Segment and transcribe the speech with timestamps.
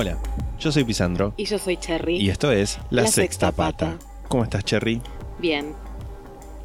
[0.00, 0.16] Hola,
[0.60, 2.18] yo soy Pisandro Y yo soy Cherry.
[2.18, 3.86] y esto es La, La Sexta, Sexta Pata.
[3.98, 4.06] Pata.
[4.28, 5.02] ¿Cómo estás, Cherry?
[5.40, 5.72] Bien.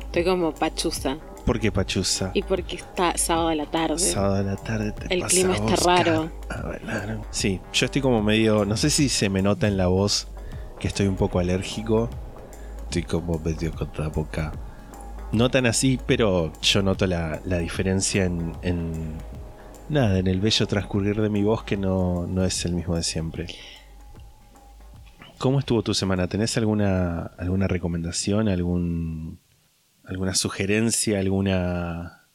[0.02, 1.18] Estoy como pachuza.
[1.44, 2.30] ¿Por qué pachuza?
[2.36, 3.98] Y porque está sábado a la tarde.
[3.98, 6.30] Sábado de la tarde te El pasa clima a está raro.
[6.52, 7.18] a.
[7.32, 8.66] Sí, yo estoy como medio.
[8.66, 10.28] No sé si se me nota en la voz
[10.80, 12.12] que estoy un poco alérgico.
[12.84, 14.52] Estoy como medio con la boca.
[15.32, 19.18] No tan así, pero yo noto la, la diferencia en, en-
[19.94, 23.04] Nada, en el bello transcurrir de mi voz que no, no es el mismo de
[23.04, 23.46] siempre.
[25.38, 26.28] ¿Cómo estuvo tu semana?
[26.28, 29.40] ¿Tenés alguna, alguna recomendación, algún,
[30.04, 32.28] alguna sugerencia, alguna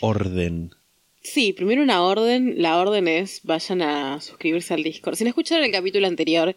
[0.00, 0.74] orden?
[1.22, 2.60] Sí, primero una orden.
[2.60, 5.14] La orden es vayan a suscribirse al Discord.
[5.14, 6.56] Si no escucharon el capítulo anterior,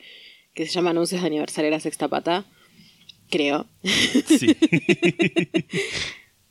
[0.56, 2.46] que se llama Anuncios de Aniversario de la Sexta Pata,
[3.30, 3.68] creo.
[3.84, 4.58] Sí.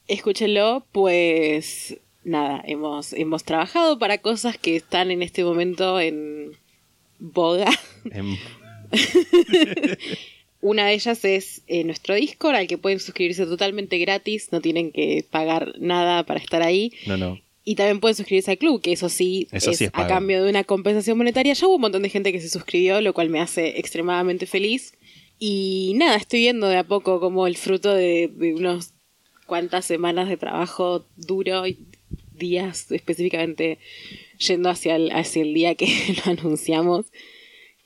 [0.06, 6.53] Escúchenlo, pues nada, hemos, hemos trabajado para cosas que están en este momento en
[7.19, 7.70] boga.
[8.11, 8.36] Em,
[10.61, 14.92] Una de ellas es eh, nuestro Discord, al que pueden suscribirse totalmente gratis, no tienen
[14.92, 16.92] que pagar nada para estar ahí.
[17.06, 17.39] no, no.
[17.66, 20.44] Y también pueden suscribirse al club, que eso sí Eso es, sí es a cambio
[20.44, 21.55] de una compensación monetaria.
[21.55, 24.92] Ya hubo un montón de gente que se suscribió, lo cual me hace extremadamente feliz.
[25.38, 28.92] Y nada, estoy viendo de a poco como el fruto de, de unos
[29.47, 31.78] cuantas semanas de trabajo duro y
[32.45, 33.78] días específicamente
[34.39, 35.87] yendo hacia el, hacia el día que
[36.27, 37.06] lo anunciamos,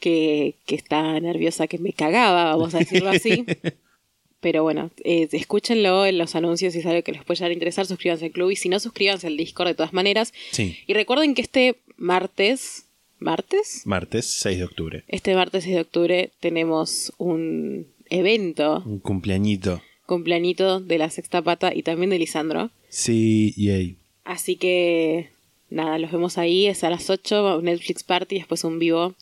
[0.01, 3.45] que, que está nerviosa, que me cagaba, vamos a decirlo así.
[4.41, 7.55] Pero bueno, eh, escúchenlo en los anuncios si es algo que les puede llegar a
[7.55, 10.33] interesar, suscríbanse al club y si no, suscríbanse al Discord de todas maneras.
[10.53, 10.77] Sí.
[10.87, 12.85] Y recuerden que este martes,
[13.19, 13.83] ¿martes?
[13.85, 15.05] Martes 6 de octubre.
[15.09, 19.83] Este martes 6 de octubre tenemos un evento, Un cumpleañito.
[20.07, 22.71] cumpleañito de la Sexta Pata y también de Lisandro.
[22.89, 23.97] Sí, yay.
[24.29, 25.31] Así que
[25.71, 29.15] nada, los vemos ahí, es a las 8, un Netflix Party, después un vivo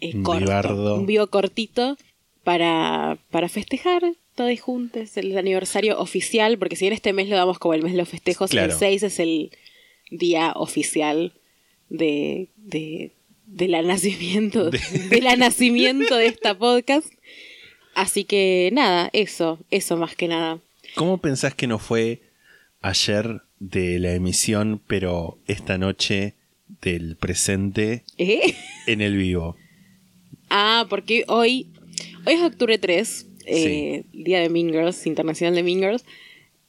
[0.00, 0.94] eh, Un corto, vivardo.
[0.96, 1.98] un vivo cortito
[2.42, 4.02] para, para festejar
[4.34, 7.92] todos juntos el aniversario oficial, porque si bien este mes lo damos como el mes
[7.92, 8.72] de los festejos, Claro.
[8.72, 9.50] el 6 es el
[10.10, 11.34] día oficial
[11.90, 13.12] de, de,
[13.46, 14.78] de la nacimiento, De-
[15.10, 17.08] de la nacimiento de esta podcast.
[17.94, 20.60] Así que nada, eso, eso más que nada.
[20.94, 22.22] ¿Cómo pensás que no fue
[22.82, 26.34] ayer de la emisión, pero esta noche
[26.82, 28.54] del presente ¿Eh?
[28.86, 29.56] en el vivo?
[30.50, 31.66] Ah, porque hoy,
[32.26, 36.04] hoy es octubre 3, eh, día de Mean Girls, internacional de Mean Girls,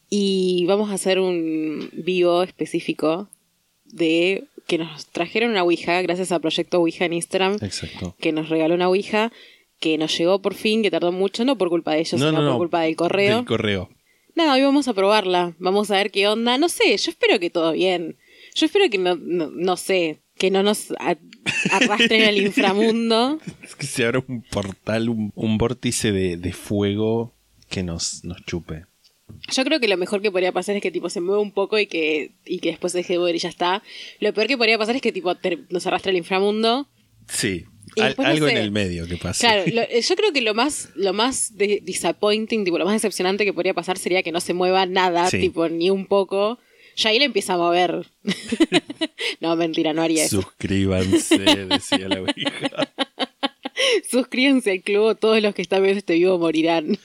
[0.09, 3.27] y vamos a hacer un vivo específico
[3.85, 8.15] de que nos trajeron una Ouija, gracias a Proyecto Ouija en Instagram, Exacto.
[8.19, 9.31] que nos regaló una Ouija,
[9.79, 12.31] que nos llegó por fin, que tardó mucho, no por culpa de ellos, No, sino
[12.31, 12.57] no, por no.
[12.57, 13.37] culpa del correo.
[13.37, 13.89] Del correo.
[14.37, 17.49] Nada, hoy vamos a probarla, vamos a ver qué onda, no sé, yo espero que
[17.49, 18.19] todo bien,
[18.53, 20.93] yo espero que no, no, no sé, que no nos
[21.71, 23.39] arrastren al inframundo.
[23.63, 27.33] Es que se abra un portal, un, un vórtice de, de fuego
[27.67, 28.85] que nos, nos chupe.
[29.51, 31.79] Yo creo que lo mejor que podría pasar es que tipo se mueva un poco
[31.79, 33.81] y que, y que después se deje de mover y ya está.
[34.19, 35.33] Lo peor que podría pasar es que tipo
[35.71, 36.87] nos arrastre al inframundo.
[37.27, 37.65] Sí.
[38.01, 38.61] Al- después, no algo en sé.
[38.61, 39.41] el medio que pase.
[39.45, 43.45] Claro, lo- yo creo que lo más, lo más de- disappointing, tipo, lo más decepcionante
[43.45, 45.39] que podría pasar sería que no se mueva nada, Sí.
[45.39, 46.59] tipo, ni un poco.
[46.95, 48.07] Ya ahí le empieza a mover.
[49.39, 50.41] no, mentira, no haría eso.
[50.41, 52.93] Suscríbanse, decía la Ouija.
[54.09, 56.97] Suscríbanse al club, todos los que están viendo este vivo morirán.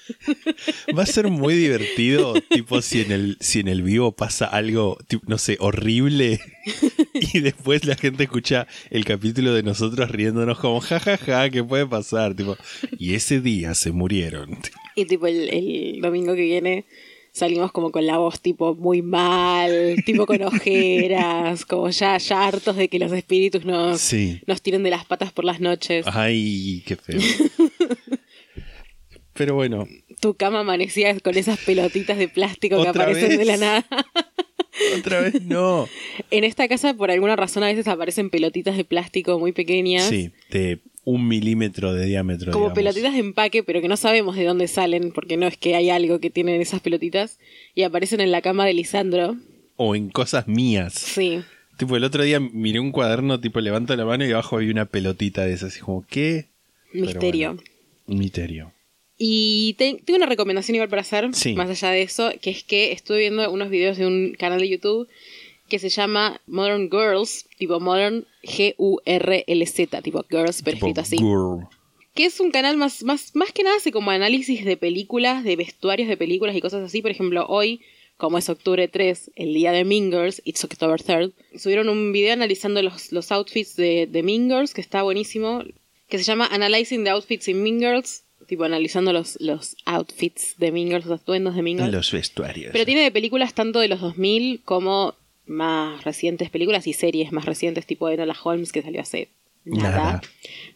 [0.97, 4.99] Va a ser muy divertido, tipo, si en el, si en el vivo pasa algo,
[5.07, 6.41] tipo, no sé, horrible,
[7.15, 12.35] y después la gente escucha el capítulo de nosotros riéndonos como, jajaja, ¿qué puede pasar?
[12.35, 12.57] Tipo,
[12.99, 14.59] y ese día se murieron.
[14.95, 16.85] Y tipo el, el domingo que viene
[17.33, 22.77] salimos como con la voz tipo muy mal, tipo con ojeras, como ya, ya hartos
[22.77, 24.41] de que los espíritus nos, Sí.
[24.47, 26.05] nos tiren de las patas por las noches.
[26.09, 27.19] Ay, qué feo.
[29.35, 29.89] Pero bueno,
[30.21, 33.39] Tu cama amanecía con esas pelotitas de plástico que ¿Otra aparecen vez?
[33.39, 33.87] de la nada.
[34.99, 35.89] otra vez no.
[36.31, 40.05] en esta casa por alguna razón a veces aparecen pelotitas de plástico muy pequeñas.
[40.05, 42.53] Sí, de un milímetro de diámetro.
[42.53, 42.77] Como digamos.
[42.79, 45.91] pelotitas de empaque, pero que no sabemos de dónde salen, porque no es que hay
[45.91, 47.39] algo que tienen esas pelotitas,
[47.75, 49.37] y aparecen en la cama de Lisandro.
[49.77, 50.95] O en cosas mías.
[50.95, 51.41] Sí.
[51.79, 54.85] Tipo, el otro día miré un cuaderno, tipo, levanto la mano y abajo había una
[54.85, 55.73] pelotita de esas.
[55.73, 56.47] Así como, ¿qué?
[56.93, 57.55] Misterio.
[57.55, 57.63] bueno,
[58.07, 58.73] misterio.
[59.19, 61.55] Y te- tengo una recomendación igual para hacer, Sí.
[61.55, 64.69] más allá de eso, que es que estuve viendo unos videos de un canal de
[64.69, 65.09] YouTube
[65.73, 71.17] que se llama Modern Girls, tipo Modern G-U-R-L-Z, tipo Girls, pero Tipo, escrito así.
[71.17, 71.67] girl.
[72.15, 75.57] Que es un canal más, más, más que nada hace como análisis de películas, de
[75.57, 77.01] vestuarios de películas y cosas así.
[77.01, 77.81] Por ejemplo, hoy,
[78.19, 82.35] como es octubre 3, el día de Mean Girls, It's October 3rd, subieron un video
[82.35, 85.63] analizando los, los outfits de, de Mean Girls, que está buenísimo,
[86.09, 90.71] que se llama Analyzing the Outfits in Mean Girls, tipo analizando los, los outfits de
[90.71, 91.93] Mean Girls, los atuendos de Mean Girls.
[91.95, 92.73] Los vestuarios.
[92.73, 95.15] Pero tiene de películas tanto de los 2000 como
[95.47, 99.31] más recientes películas y series más recientes, tipo Enola Holmes, que salió hace
[99.65, 99.91] nada.
[99.91, 100.23] Nada.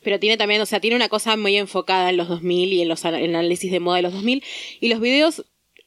[0.02, 2.88] Pero tiene también, o sea, tiene una cosa muy enfocada en los 2000 y en
[2.88, 4.42] los en análisis de moda de los 2000.
[4.80, 5.44] Y los videos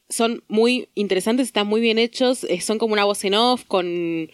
[0.08, 4.30] son muy interesantes, están muy bien hechos, eh, son como una voz en off, con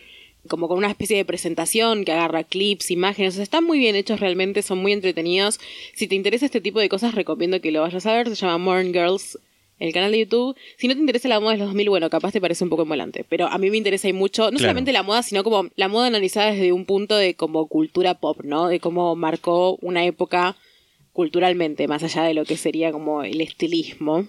[0.49, 3.97] como con una especie de presentación que agarra clips, imágenes, o sea, están muy bien
[3.97, 5.59] hechos realmente, son muy entretenidos.
[5.95, 8.59] Si te interesa este tipo de cosas, recomiendo que lo vayas a ver, se llama
[8.59, 9.39] Modern Girls,
[9.79, 10.57] el canal de YouTube.
[10.79, 12.83] Si no te interesa la moda de los 2000, bueno, capaz te parece un poco
[12.83, 14.63] embolante, pero a mí me interesa y mucho, no Claro.
[14.63, 18.41] solamente la moda, sino como la moda analizada desde un punto de como cultura pop,
[18.45, 18.69] ¿no?
[18.69, 20.57] De cómo marcó una época
[21.13, 24.27] culturalmente, más allá de lo que sería como el estilismo.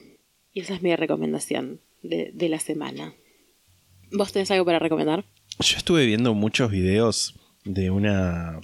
[0.53, 3.13] Y esa es mi recomendación de, de la semana.
[4.11, 5.25] ¿Vos tenés algo para recomendar?
[5.59, 7.35] Yo estuve viendo muchos videos
[7.65, 8.59] de una.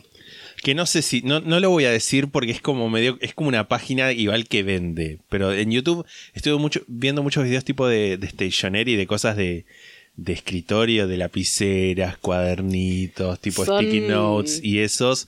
[0.64, 1.22] Que no sé si.
[1.24, 3.18] No, no lo voy a decir porque es como medio.
[3.22, 5.20] Es como una página igual que vende.
[5.30, 9.66] Pero en YouTube estuve mucho, viendo muchos videos tipo de, de stationery, de cosas de,
[10.16, 15.28] de escritorio, de lapiceras, cuadernitos, tipo Son- sticky notes y esos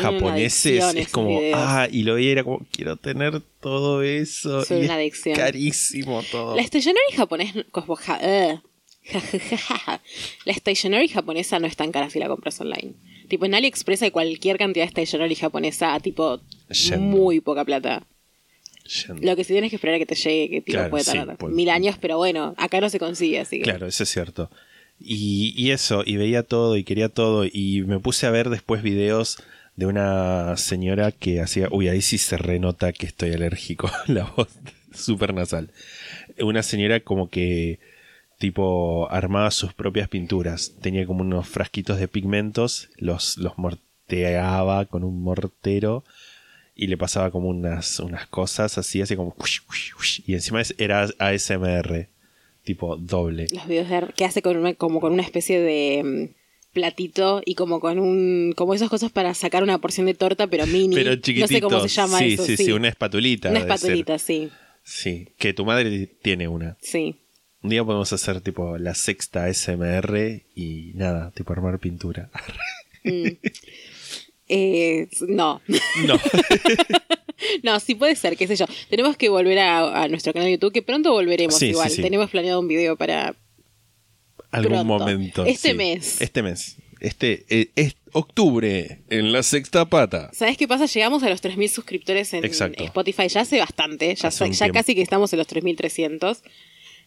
[0.00, 0.84] japoneses.
[0.94, 1.40] Es como.
[1.52, 2.64] Ah, y lo y era como.
[2.70, 4.64] Quiero tener todo eso.
[4.64, 5.34] Son y una es adicción.
[5.36, 6.54] carísimo todo.
[6.56, 7.52] La stationery japonés...
[7.72, 8.60] como ja- eh.
[9.08, 10.02] Ja, ja, ja, ja, ja.
[10.44, 12.94] La stationery japonesa no es tan cara si la compras online.
[13.28, 16.98] Tipo, en AliExpress hay cualquier cantidad de stationery japonesa a tipo Yendo.
[17.00, 18.06] muy poca plata.
[19.06, 19.22] Yendo.
[19.26, 21.12] Lo que sí tienes que esperar a que te llegue, que tipo, Claro, puede sí,
[21.12, 23.64] tardar mil años, pero bueno, acá no se consigue, así que...
[23.64, 24.50] Claro, eso es cierto.
[25.00, 27.44] Y, y eso, y veía todo y quería todo.
[27.44, 29.38] Y me puse a ver después videos
[29.76, 31.68] de una señora que hacía.
[31.70, 33.90] Uy, ahí sí se renota que estoy alérgico.
[34.06, 34.48] La voz
[34.94, 35.70] súper nasal.
[36.40, 37.78] Una señora como que.
[38.38, 40.74] Tipo, armaba sus propias pinturas.
[40.82, 42.90] Tenía como unos frasquitos de pigmentos.
[42.98, 46.04] Los, los morteaba con un mortero.
[46.74, 49.34] Y le pasaba como unas, unas cosas así, así como.
[50.26, 52.08] Y encima era ASMR.
[52.64, 53.46] Tipo doble.
[53.52, 56.34] Los videos de, que hace con una, como con una especie de mm,
[56.74, 60.66] platito y como con un como esas cosas para sacar una porción de torta pero
[60.66, 61.46] mini Pero no chiquitito.
[61.48, 63.50] sé cómo se llama sí, eso sí, sí, una espatulita.
[63.50, 64.50] una espatulita sí
[64.82, 66.76] Sí, que tu madre tiene una.
[66.82, 67.14] sí
[67.66, 72.30] Un día podemos hacer tipo la sexta SMR y nada, tipo armar pintura.
[73.02, 73.26] Mm.
[74.48, 75.60] Eh, no
[76.06, 76.20] No,
[77.64, 80.52] no sí puede ser qué sé yo tenemos que volver a, a nuestro canal de
[80.52, 82.00] YouTube que pronto volveremos Sí, igual sí.
[82.00, 83.34] tenemos planeado un video para
[84.52, 84.84] algún Pronto.
[84.84, 85.44] momento.
[85.44, 86.20] Este mes.
[86.20, 86.76] Este mes.
[87.00, 90.30] Este eh, es octubre en la sexta pata.
[90.32, 90.86] ¿Sabes qué pasa?
[90.86, 92.84] Llegamos a los 3.000 suscriptores en Exacto.
[92.84, 96.38] Spotify ya hace bastante, ya, Hace ya casi que estamos en los 3.300.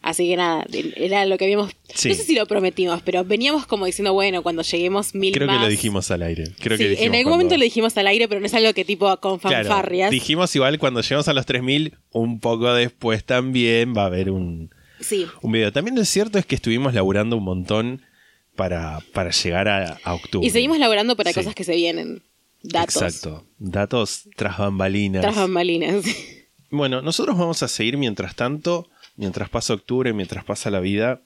[0.02, 0.66] Así que nada,
[0.96, 1.72] era lo que habíamos...
[1.94, 2.10] Sí.
[2.10, 5.58] No sé si lo prometimos, pero veníamos como diciendo, bueno, cuando lleguemos mil Creo más...
[5.58, 6.46] que lo dijimos al aire.
[6.60, 8.54] Creo Sí, que dijimos en algún cuando- momento lo dijimos al aire, pero no es
[8.54, 10.10] algo que tipo con Claro, fanfarrias.
[10.12, 14.74] dijimos igual cuando llegamos a los 3000, un poco después también va a haber un,
[15.02, 15.74] Sí, un video.
[15.74, 18.02] También lo cierto es que estuvimos laburando un montón
[18.56, 20.48] para, para llegar a, a octubre.
[20.48, 22.24] y seguimos laborando para cosas que se vienen.
[22.64, 23.02] Datos.
[23.02, 23.46] Exacto.
[23.58, 25.22] Datos tras bambalinas.
[25.22, 26.06] Tras bambalinas.
[26.72, 31.22] Bueno, nosotros vamos a seguir mientras tanto, mientras pasa octubre, mientras pasa la vida,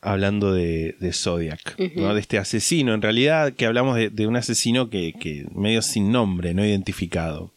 [0.00, 2.14] hablando de, de Zodiac, ¿no?
[2.14, 2.94] De este asesino.
[2.94, 7.52] En realidad, que hablamos de, de un asesino que, que medio sin nombre, no identificado.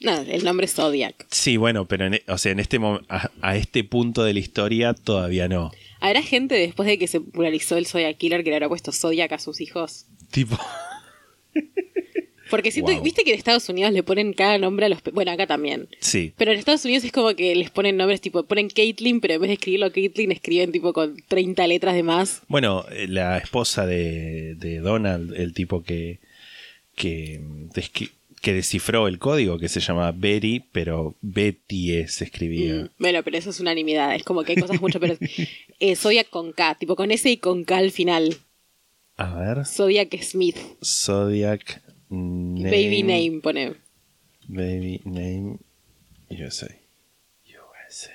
[0.00, 1.26] no, el nombre es Zodiac.
[1.30, 4.38] Sí, bueno, pero en, e- o sea, en este a, a este punto de la
[4.38, 5.72] historia todavía no.
[6.00, 9.32] ¿Habrá gente después de que se popularizó el Zodiac Killer que le habrá puesto Zodiac
[9.32, 10.06] a sus hijos?
[10.30, 10.56] Tipo,
[12.50, 13.02] Porque siento, Wow.
[13.02, 15.02] viste que en Estados Unidos le ponen cada nombre a los...
[15.12, 15.88] Bueno, acá también.
[16.00, 16.32] sí.
[16.36, 19.40] Pero en Estados Unidos es como que les ponen nombres tipo, ponen Caitlyn, pero en
[19.42, 22.42] vez de escribirlo Caitlyn, escriben tipo con 30 letras de más.
[22.48, 26.20] Bueno, eh, la esposa de, de Donald, el tipo que,
[26.94, 27.40] que,
[27.74, 32.74] desqui- que descifró el código, que se llama Betty, pero Betty se escribía.
[32.74, 34.14] Mm, Bueno, pero eso es unanimidad.
[34.14, 35.16] Es como que hay cosas mucho, pero
[35.80, 38.36] eh, Zodiac con K, tipo con S y con K al final.
[39.16, 40.56] A ver, Zodiac Smith.
[41.02, 43.74] Zodiac name, Baby name, pone.
[44.48, 45.58] Baby name
[46.30, 46.68] USA.
[47.46, 48.12] USA.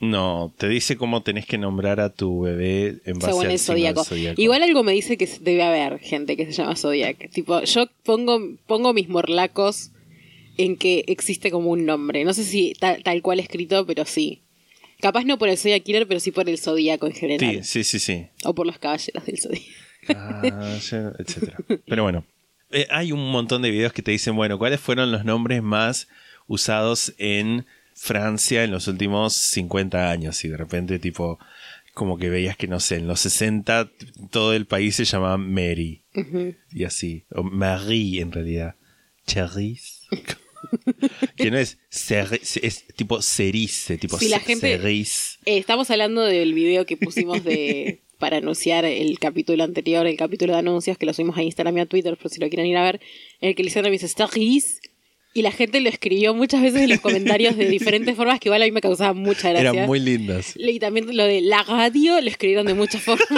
[0.00, 3.58] No, te dice cómo tenés que nombrar a tu bebé en base según al el
[3.58, 4.04] zodíaco.
[4.04, 4.40] zodíaco.
[4.40, 7.30] Igual algo me dice que debe haber gente que se llama Zodiac.
[7.30, 9.92] Tipo, yo pongo, pongo mis morlacos
[10.58, 12.24] en que existe como un nombre.
[12.24, 14.42] No sé si tal, tal cual escrito, pero sí.
[15.00, 17.64] Capaz no por el Zodiac Killer, pero sí por el Zodíaco en general.
[17.64, 18.26] Sí, sí, sí, sí.
[18.44, 19.66] O por los caballeros del Zodíaco.
[20.08, 20.78] Ah,
[21.18, 21.58] etcétera.
[21.86, 22.24] Pero bueno,
[22.72, 26.08] eh, hay un montón de videos que te dicen, bueno, ¿cuáles fueron los nombres más
[26.46, 30.44] usados en Francia en los últimos 50 años?
[30.44, 31.38] Y de repente, tipo,
[31.94, 35.36] como que veías que, no sé, en los 60 t- todo el país se llamaba
[35.38, 36.02] Mary.
[36.72, 37.24] Y así.
[37.30, 38.74] O Marie, en realidad.
[39.26, 40.06] Cherise.
[41.36, 45.38] que no es Cerise, es tipo Cerise, tipo Sí, la gente- Cerise.
[45.44, 50.52] Eh, estamos hablando del video que pusimos de para anunciar el capítulo anterior, el capítulo
[50.52, 52.76] de anuncios, que lo subimos a Instagram y a Twitter, por si lo quieren ir
[52.76, 53.00] a ver,
[53.40, 54.80] en el que Lisandro me dice Stories.
[55.34, 58.62] Y la gente lo escribió muchas veces en los comentarios de diferentes formas que igual
[58.62, 59.70] a mí me causaba mucha gracia.
[59.72, 60.54] Eran muy lindas.
[60.56, 63.26] Y también lo de la radio lo escribieron de muchas formas.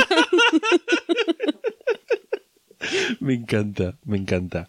[3.19, 4.69] Me encanta, me encanta.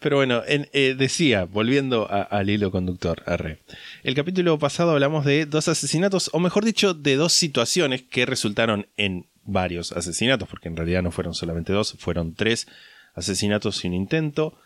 [0.00, 3.58] Pero bueno, en- eh, decía, volviendo a- al hilo conductor, arre.
[4.02, 8.88] El capítulo pasado hablamos de dos asesinatos, o mejor dicho, de dos situaciones que resultaron
[8.96, 12.66] en varios asesinatos, porque en realidad no fueron solamente dos, fueron tres
[13.14, 14.58] asesinatos un intento.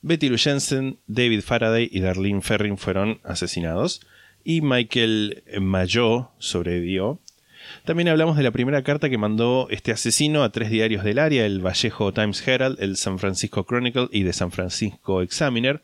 [0.00, 0.38] Betty Lou
[1.06, 4.00] David Faraday y Darlene Ferrin fueron asesinados.
[4.44, 7.20] Y Michael Mayo sobrevivió.
[7.84, 11.46] También hablamos de la primera carta que mandó este asesino a tres diarios del área,
[11.46, 15.80] el Vallejo Times Herald, el San Francisco Chronicle y The San Francisco Examiner.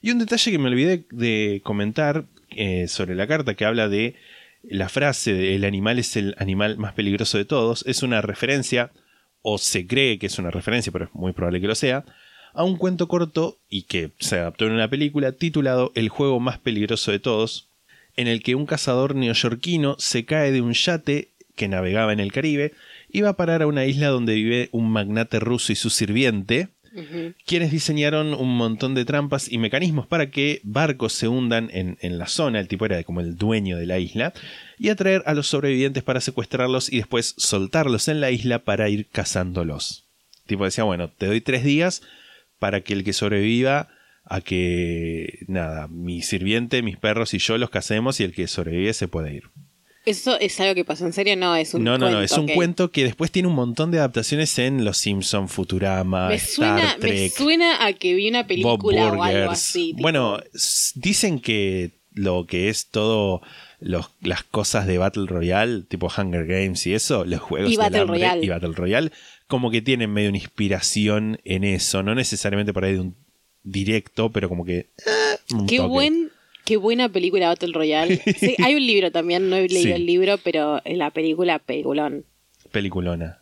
[0.00, 4.14] Y un detalle que me olvidé de comentar eh, sobre la carta que habla de
[4.68, 8.92] la frase de el animal es el animal más peligroso de todos, es una referencia,
[9.42, 12.04] o se cree que es una referencia, pero es muy probable que lo sea,
[12.52, 16.58] a un cuento corto y que se adaptó en una película titulado El juego más
[16.58, 17.68] peligroso de todos,
[18.16, 22.32] en el que un cazador neoyorquino se cae de un yate que navegaba en el
[22.32, 22.72] Caribe
[23.08, 26.68] y va a parar a una isla donde vive un magnate ruso y su sirviente,
[27.44, 32.18] quienes diseñaron un montón de trampas y mecanismos para que barcos se hundan en, en
[32.18, 34.32] la zona, el tipo era como el dueño de la isla,
[34.78, 39.08] y atraer a los sobrevivientes para secuestrarlos y después soltarlos en la isla para ir
[39.08, 40.04] cazándolos.
[40.46, 42.02] Tipo decía, bueno, te doy tres días
[42.58, 43.88] para que el que sobreviva
[44.24, 48.92] a que, nada, mi sirviente, mis perros y yo los casemos y el que sobrevive
[48.92, 49.44] se puede ir.
[50.06, 51.36] ¿Eso es algo que pasó en serio?
[51.36, 53.90] No, es un No, no, no, cuento, es un cuento que después tiene un montón
[53.90, 58.28] de adaptaciones en Los Simpson, Futurama, Me Star suena, me Trek, suena a que vi
[58.28, 59.88] una película o algo así.
[59.88, 60.38] tipo- Bueno,
[60.94, 63.42] dicen que lo que es todo
[63.80, 67.98] los- las cosas de Battle Royale, tipo Hunger Games y eso, los juegos Y Battle
[68.00, 68.44] hambre Royale.
[68.46, 69.12] y Battle Royale,
[69.48, 73.16] como que tienen medio una inspiración en eso, no necesariamente por ahí de un
[73.64, 74.78] directo, pero como que...
[74.78, 74.88] eh,
[75.68, 75.88] Qué toque.
[75.88, 76.30] buen,
[76.66, 78.20] qué buena película Battle Royale.
[78.38, 79.92] Sí, hay un libro también, no he leído Sí.
[79.92, 82.26] el libro, pero en la película peliculón.
[82.70, 83.38] peliculona.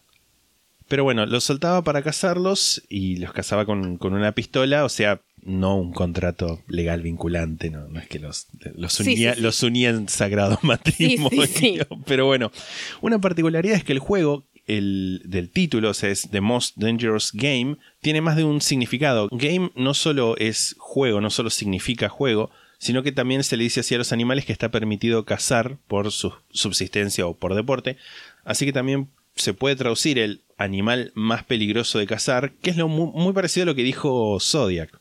[0.87, 5.23] Pero bueno, los soltaba para cazarlos y los cazaba con, con una pistola, o sea,
[5.43, 9.43] no un contrato legal vinculante, no, no es que los, los, unía, sí, sí.
[9.43, 11.47] los unía en sagrado matrimonio.
[11.47, 11.79] sí.
[12.07, 12.53] Pero bueno,
[13.01, 17.33] una particularidad es que el juego el, del título, o sea, es The Most Dangerous
[17.33, 19.29] Game, tiene más de un significado.
[19.33, 22.51] Game no solo es juego, no solo significa juego,
[22.85, 26.13] sino que también se le dice así a los animales que está permitido cazar por
[26.13, 27.97] su subsistencia o por deporte.
[28.45, 32.87] Así que también se puede traducir el animal más peligroso de cazar, que es lo
[32.89, 35.01] mu- muy, parecido a lo que dijo Zodiac.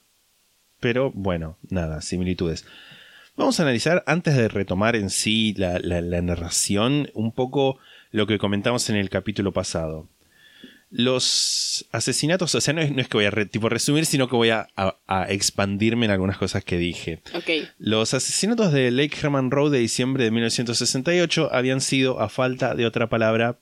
[0.79, 2.65] Pero bueno, nada, similitudes.
[3.35, 5.79] Vamos a analizar, antes de retomar en sí la
[6.21, 7.79] narración, un poco
[8.11, 10.07] lo que comentamos en el capítulo pasado.
[10.95, 14.29] Los asesinatos, o sea, no es, no es que voy a re- tipo resumir, sino
[14.29, 17.21] que voy a, a- a expandirme en algunas cosas que dije.
[17.79, 22.85] Los asesinatos de Lake Herman Road de diciembre de 1968 habían sido, a falta de
[22.85, 23.57] otra palabra,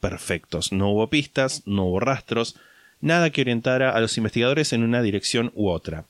[0.00, 0.70] perfectos.
[0.70, 2.56] No hubo pistas, no hubo rastros,
[3.00, 6.04] nada que orientara a los investigadores en una dirección u otra.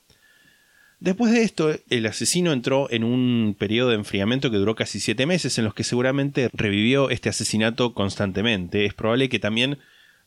[0.99, 5.25] Después de esto, el asesino entró en un periodo de enfriamiento que duró casi siete
[5.25, 8.83] meses, en los que seguramente revivió este asesinato constantemente.
[8.85, 9.77] Es probable que también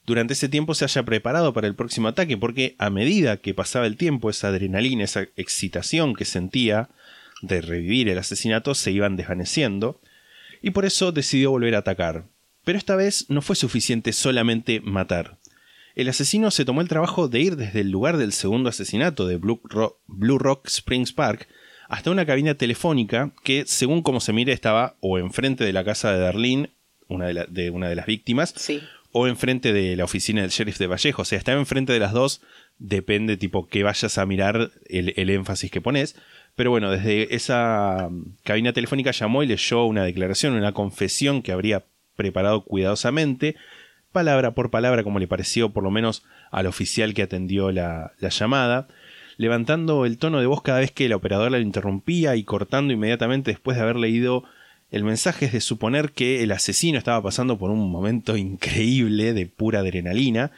[0.07, 3.87] durante ese tiempo se haya preparado para el próximo ataque, porque a medida que pasaba
[3.87, 6.89] el tiempo, esa adrenalina, esa excitación que sentía
[7.43, 10.01] de revivir el asesinato se iban desvaneciendo,
[10.63, 12.27] y por eso decidió volver a atacar.
[12.65, 15.39] Pero esta vez no fue suficiente solamente matar.
[15.95, 19.37] El asesino se tomó el trabajo de ir desde el lugar del segundo asesinato de
[19.37, 21.49] Blue Rock, Blue Rock Springs Park
[21.89, 26.13] hasta una cabina telefónica que, según como se mire, estaba o enfrente de la casa
[26.13, 26.71] de Darlene,
[27.09, 28.81] una de, de una de las víctimas, Sí.
[29.13, 31.23] O enfrente de la oficina del sheriff de Vallejo.
[31.23, 32.43] O sea, estaba enfrente de las dos,
[32.79, 36.17] depende tipo que vayas a mirar el, el énfasis que pones.
[36.55, 41.53] Pero bueno, desde esa mm, cabina telefónica llamó y leyó una declaración, una confesión que
[41.53, 41.85] habría
[42.17, 43.57] preparado cuidadosamente,
[44.13, 48.29] palabra por palabra, como le pareció por lo menos al oficial que atendió la, la
[48.29, 48.89] llamada,
[49.37, 53.53] levantando el tono de voz cada vez que la operadora la interrumpía y cortando inmediatamente
[53.53, 54.45] después de haber leído
[54.91, 59.47] el mensaje es de suponer que el asesino estaba pasando por un momento increíble de
[59.47, 60.51] pura adrenalina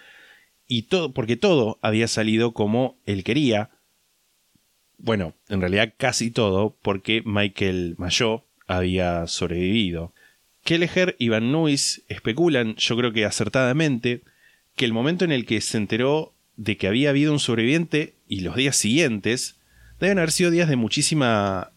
[0.67, 3.71] y todo porque todo había salido como él quería.
[4.97, 10.15] Bueno, en realidad casi todo porque Michael Mayo había sobrevivido.
[10.65, 14.23] Kelleher y Van Nuys especulan, yo creo que acertadamente,
[14.77, 18.41] que el momento en el que se enteró de que había habido un sobreviviente y
[18.41, 19.57] los días siguientes
[20.01, 21.72] deben haber sido días de muchísima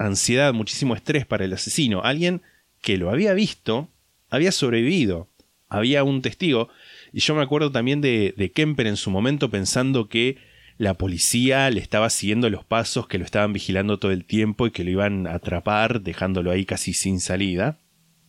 [0.00, 2.02] ansiedad, muchísimo estrés para el asesino.
[2.02, 2.42] Alguien
[2.80, 3.88] que lo había visto,
[4.30, 5.28] había sobrevivido,
[5.68, 6.68] había un testigo.
[7.12, 10.38] Y yo me acuerdo también de, de Kemper en su momento pensando que
[10.78, 14.70] la policía le estaba siguiendo los pasos, que lo estaban vigilando todo el tiempo y
[14.70, 17.78] que lo iban a atrapar, dejándolo ahí casi sin salida.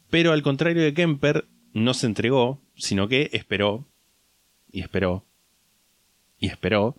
[0.10, 3.88] Pero al contrario de Kemper, no se entregó, sino que esperó,
[4.70, 5.26] y esperó,
[6.38, 6.98] y esperó,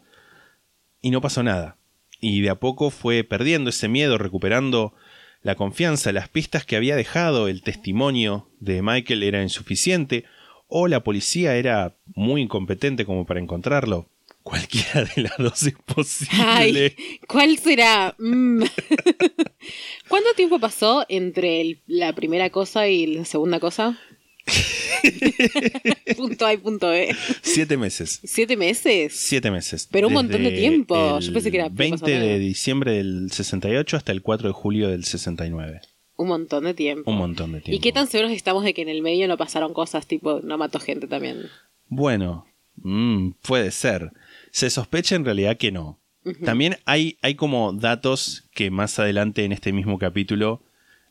[1.03, 1.77] y no pasó nada.
[2.23, 4.95] Y de a poco fue perdiendo ese miedo, recuperando
[5.43, 10.25] la confianza, las pistas que había dejado, el testimonio de Michael era insuficiente,
[10.69, 14.09] o la policía era muy incompetente como para encontrarlo.
[14.45, 16.33] Cualquiera de las dos es posible.
[16.43, 16.97] Ay,
[17.29, 18.15] ¿cuál será?
[18.19, 18.63] Mm.
[20.09, 23.99] ¿Cuánto tiempo pasó entre el- la primera cosa y la segunda cosa?
[26.17, 27.15] punto A y punto B.
[27.43, 28.21] Siete meses.
[28.25, 29.13] ¿Siete meses?
[29.17, 29.89] Siete meses.
[29.91, 31.19] Pero un montón de tiempo.
[31.21, 32.23] Yo pensé que era- 20 pasó menos.
[32.29, 35.81] de diciembre del 68 hasta el 4 de julio del 69.
[36.17, 37.11] Un montón de tiempo.
[37.11, 37.77] Un montón de tiempo.
[37.77, 40.59] ¿Y qué tan seguros estamos de que en el medio no pasaron cosas tipo no
[40.59, 41.47] mató gente también?
[41.89, 42.47] Bueno,
[42.77, 44.13] mm, puede ser.
[44.51, 45.99] Se sospecha en realidad que no.
[46.45, 50.63] También hay, hay como datos que más adelante en este mismo capítulo.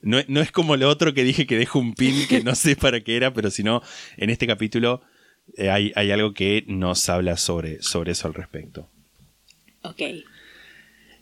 [0.01, 2.75] No, no es como lo otro que dije que dejo un pin que no sé
[2.75, 3.81] para qué era, pero sino
[4.17, 5.01] en este capítulo
[5.57, 8.89] eh, hay, hay algo que nos habla sobre, sobre eso al respecto.
[9.83, 10.01] Ok.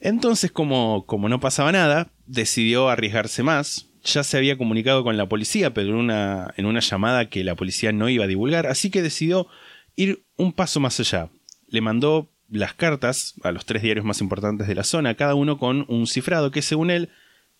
[0.01, 3.87] Entonces, como, como no pasaba nada, decidió arriesgarse más.
[4.03, 7.55] Ya se había comunicado con la policía, pero en una, en una llamada que la
[7.55, 9.47] policía no iba a divulgar, así que decidió
[9.97, 11.29] ir un paso más allá.
[11.67, 15.57] Le mandó las cartas a los tres diarios más importantes de la zona, cada uno
[15.57, 17.09] con un cifrado que según él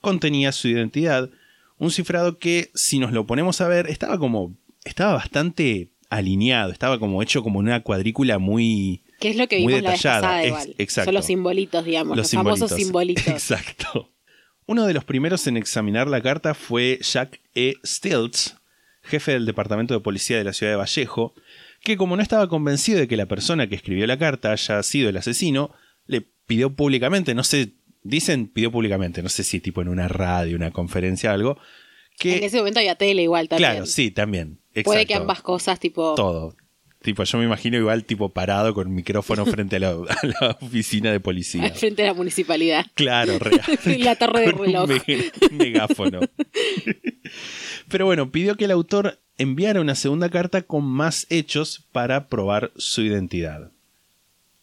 [0.02, 1.30] contenía su identidad.
[1.78, 4.56] Un cifrado que, si nos lo ponemos a ver, estaba como.
[4.84, 9.04] estaba bastante alineado, estaba como hecho como una cuadrícula muy.
[9.20, 10.44] ¿Qué es lo que vimos la vez pasada
[10.78, 11.06] exacto.
[11.06, 13.28] Son los simbolitos, digamos, los, famosos simbolitos.
[13.28, 14.12] Exacto.
[14.66, 17.74] Uno de los primeros en examinar la carta fue Jack E.
[17.86, 18.56] Stilts,
[19.02, 21.34] jefe del Departamento de Policía de la ciudad de Vallejo,
[21.84, 25.10] que como no estaba convencido de que la persona que escribió la carta haya sido
[25.10, 25.74] el asesino,
[26.06, 30.56] le pidió públicamente, no sé, dicen pidió públicamente, no sé si tipo en una radio,
[30.56, 31.58] una conferencia, algo,
[32.18, 32.38] que...
[32.38, 33.72] En ese momento había tele igual también.
[33.72, 34.60] Claro, sí, también.
[34.84, 35.22] Puede que exacto.
[35.22, 36.16] ambas cosas, tipo.
[36.16, 36.56] Todo.
[37.02, 41.12] Tipo, yo me imagino igual tipo parado con micrófono frente a la, a la oficina
[41.14, 41.64] de policía.
[41.64, 42.86] Al frente de la municipalidad.
[42.94, 43.62] Claro, real.
[44.00, 44.90] La torre de un reloj.
[44.90, 46.20] me- megáfono.
[47.88, 52.72] Pero bueno, pidió que el autor enviara una segunda carta con más hechos para probar
[52.76, 53.72] su identidad.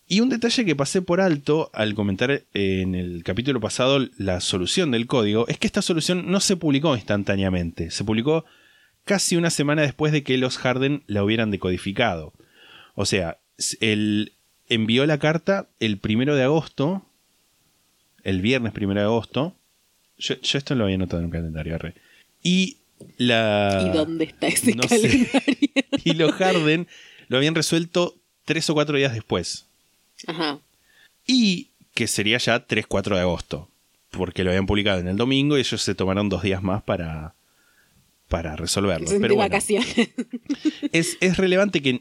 [0.09, 4.93] Y un detalle que pasé por alto al comentar en el capítulo pasado la solución
[4.93, 8.45] del código es que esta solución no se publicó instantáneamente, se publicó
[9.05, 12.33] casi una semana después de que los Harden la hubieran decodificado.
[12.95, 13.39] O sea,
[13.81, 14.33] él
[14.69, 17.05] envió la carta el primero de agosto,
[18.23, 19.57] el viernes primero de agosto.
[20.19, 21.75] Yo, yo esto lo había anotado en un calendario.
[21.75, 21.95] arre.
[22.45, 22.79] Y
[23.19, 23.85] la.
[23.85, 25.01] ¿Y dónde está ese no sé.
[25.01, 25.67] calendario?
[26.05, 26.87] Y los Harden
[27.27, 28.15] lo habían resuelto
[28.45, 29.67] tres o cuatro días después.
[30.27, 30.59] Ajá.
[31.27, 33.69] Y que sería ya 3-4 de agosto.
[34.11, 37.35] Porque lo habían publicado en el domingo y ellos se tomaron dos días más para,
[38.29, 39.07] para resolverlo.
[39.09, 39.95] Pero bueno, vacaciones.
[40.93, 42.01] es, es relevante que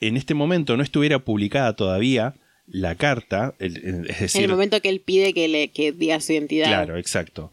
[0.00, 2.34] en, este momento no estuviera publicada todavía
[2.66, 3.54] la carta.
[3.58, 6.32] el- el- es decir, en el momento que él pide que le que diga su
[6.32, 6.66] identidad.
[6.68, 7.50] Claro, exacto.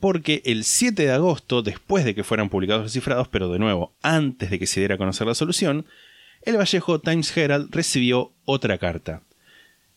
[0.00, 3.92] Porque el 7 de agosto, después de que fueran publicados los cifrados, pero de nuevo,
[4.02, 5.86] antes de que se diera a conocer la solución,
[6.42, 9.22] el Vallejo Times Herald recibió otra carta.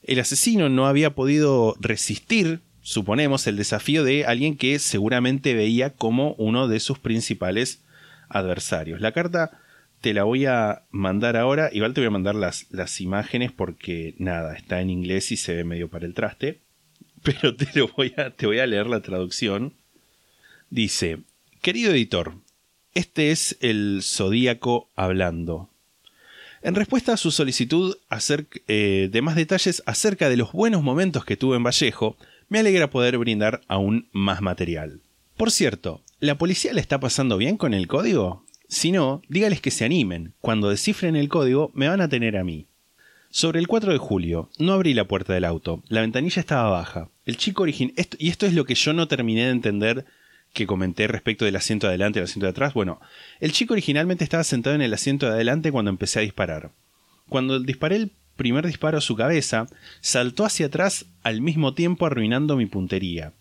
[0.03, 6.33] El asesino no había podido resistir, suponemos, el desafío de alguien que seguramente veía como
[6.33, 7.81] uno de sus principales
[8.29, 9.01] adversarios.
[9.01, 9.59] La carta
[10.01, 14.15] te la voy a mandar ahora, igual te voy a mandar las, las imágenes porque
[14.17, 16.61] nada, está en inglés y se ve medio para el traste
[17.23, 19.73] pero te, voy a, te voy a leer la traducción.
[20.69, 21.19] Dice,
[21.61, 22.35] querido editor,
[22.93, 25.69] este es el Zodíaco hablando.
[26.61, 27.95] En respuesta a su solicitud
[28.67, 32.17] eh, de más detalles acerca de los buenos momentos que tuve en Vallejo,
[32.49, 35.01] Me alegra poder brindar aún más material.
[35.37, 38.43] Por cierto, ¿la policía le está pasando bien con el código?
[38.67, 40.33] Si no, dígales que se animen.
[40.41, 42.65] Cuando descifren el código, me van a tener a mí.
[43.29, 45.83] Sobre el 4 de julio, no abrí la puerta del auto.
[45.87, 47.09] La ventanilla estaba baja.
[47.25, 47.93] El chico original...
[48.17, 50.05] Y esto es lo que yo no terminé de entender
[50.53, 52.73] que comenté respecto del asiento de adelante y el asiento de atrás.
[52.73, 52.99] Bueno,
[53.39, 56.71] el chico originalmente estaba sentado en el asiento de adelante cuando empecé a disparar.
[57.27, 59.67] Cuando disparé el primer disparo a su cabeza,
[60.01, 63.33] saltó hacia atrás al mismo tiempo arruinando mi puntería.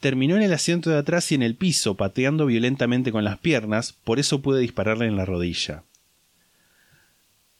[0.00, 3.92] Terminó en el asiento de atrás y en el piso, pateando violentamente con las piernas,
[3.92, 5.84] por eso pude dispararle en la rodilla.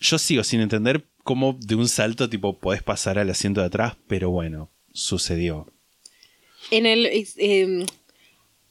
[0.00, 3.96] Yo sigo sin entender cómo de un salto tipo podés pasar al asiento de atrás,
[4.06, 5.66] pero bueno, sucedió.
[6.70, 7.06] En el.
[7.06, 7.86] eh,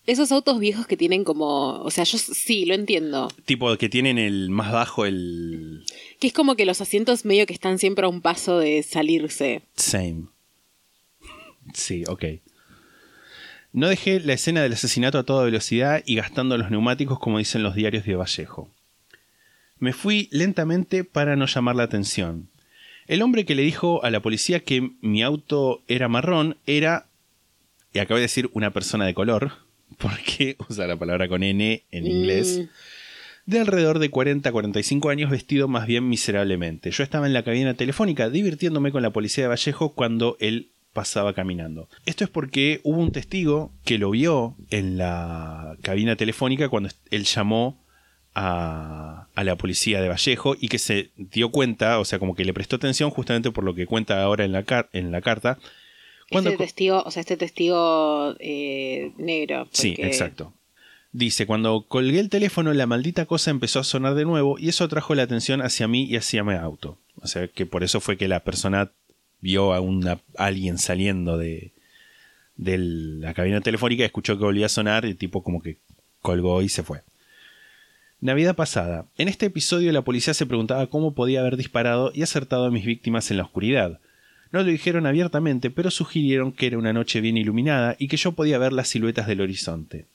[0.08, 1.82] esos autos viejos que tienen como.
[1.82, 3.30] O sea, yo sí, lo entiendo.
[3.46, 5.86] Tipo que tienen el más bajo el.
[6.20, 9.62] Que es como que los asientos medio que están siempre a un paso de salirse.
[9.76, 10.28] Same.
[11.74, 12.24] Sí, ok.
[13.74, 17.62] No dejé la escena del asesinato a toda velocidad y gastando los neumáticos como dicen
[17.62, 18.72] los diarios de Vallejo.
[19.78, 22.50] Me fui lentamente para no llamar la atención.
[23.08, 27.08] El hombre que le dijo a la policía que mi auto era marrón era,
[27.93, 29.66] y acabo de decir una persona de color,
[30.18, 32.62] porque usa la palabra con N en inglés,
[33.46, 36.92] de alrededor de 40 a 45 años vestido más bien miserablemente.
[36.92, 41.34] Yo estaba en la cabina telefónica divirtiéndome con la policía de Vallejo cuando él pasaba
[41.34, 41.90] caminando.
[42.06, 47.24] Esto es porque hubo un testigo que lo vio en la cabina telefónica cuando él
[47.24, 47.86] llamó
[48.34, 52.46] a, a, la policía de Vallejo y que se dio cuenta, o sea, como que
[52.46, 55.58] le prestó atención justamente por lo que cuenta ahora en la, car en la carta.
[56.30, 59.66] Cuando este testigo, o sea, este testigo eh, negro.
[59.66, 59.78] Porque...
[59.78, 60.54] Sí, exacto.
[61.13, 64.84] Dice, cuando colgué el teléfono la maldita cosa empezó a sonar de nuevo y eso
[64.84, 67.00] atrajo la atención hacia mí y hacia mi auto.
[67.22, 68.92] O sea, que por eso fue que la persona
[69.40, 71.72] vio a, una, a alguien saliendo de,
[72.56, 75.78] de la cabina telefónica, escuchó que volvía a sonar y tipo como que
[76.22, 77.04] colgó y se fue.
[78.20, 79.06] Navidad pasada.
[79.18, 82.86] En este episodio la policía se preguntaba cómo podía haber disparado y acertado a mis
[82.86, 84.02] víctimas en la oscuridad.
[84.52, 88.32] No lo dijeron abiertamente, pero sugirieron que era una noche bien iluminada y que yo
[88.32, 90.06] podía ver las siluetas del horizonte.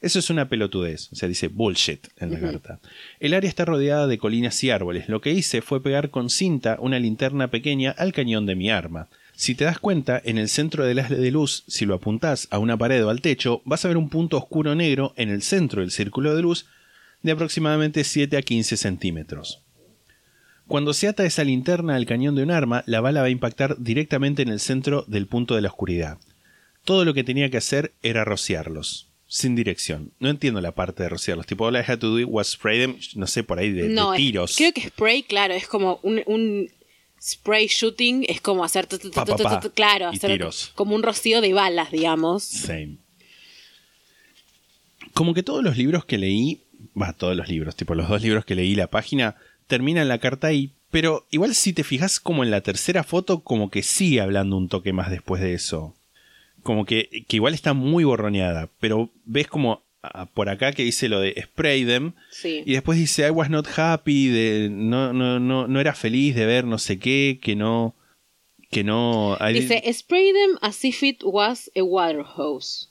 [0.00, 2.52] Eso es una pelotudez, o sea, dice bullshit en la uh -huh.
[2.52, 2.80] carta.
[3.20, 5.08] El área está rodeada de colinas y árboles.
[5.08, 9.08] Lo que hice fue pegar con cinta una linterna pequeña al cañón de mi arma.
[9.34, 12.58] Si te das cuenta, en el centro del haz de luz, si lo apuntás a
[12.58, 15.80] una pared o al techo, vas a ver un punto oscuro negro en el centro
[15.80, 16.66] del círculo de luz
[17.22, 19.60] de aproximadamente 7 a 15 centímetros.
[20.68, 23.76] Cuando se ata esa linterna al cañón de un arma, la bala va a impactar
[23.78, 26.18] directamente en el centro del punto de la oscuridad.
[26.84, 30.12] Todo lo que tenía que hacer era rociarlos, sin dirección.
[30.18, 31.46] No entiendo la parte de rociarlos.
[31.46, 34.12] Tipo, all I had to do was spray them, no sé, por ahí de, no,
[34.12, 34.52] de tiros.
[34.52, 36.70] Es, creo que spray, claro, es como un, un
[37.20, 40.72] spray shooting, es como hacer, Pa, pa, pa, claro, hacer tiros.
[40.74, 42.42] como un rocío de balas, digamos.
[42.44, 42.98] Same.
[45.14, 46.62] Como que todos los libros que leí
[47.00, 50.48] va, todos los libros, tipo los dos libros que leí la página, terminan la carta
[50.48, 54.56] ahí, pero igual si te fijas como en la tercera foto, como que sigue hablando
[54.56, 55.94] un toque más después de eso.
[56.62, 59.82] Como que, que igual está muy borroneada, pero ves como
[60.34, 62.62] por acá que dice lo de spray them, Sí.
[62.66, 66.44] y después dice I was not happy, de no, no, no, no era feliz de
[66.44, 67.94] ver no sé qué, que no,
[68.70, 72.88] que no, Dice, spray them as if it was a water hose.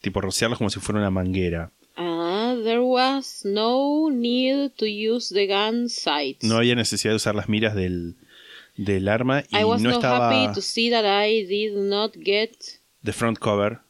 [0.00, 1.70] tipo rociarlos como si fuera una manguera.
[2.02, 6.42] Ah, there was no need to use the gun sights.
[6.44, 8.16] No había necesidad de usar las miras del,
[8.76, 12.12] del arma y I was no not estaba happy to see that I did not
[12.16, 12.52] get.
[13.02, 13.80] de front cover.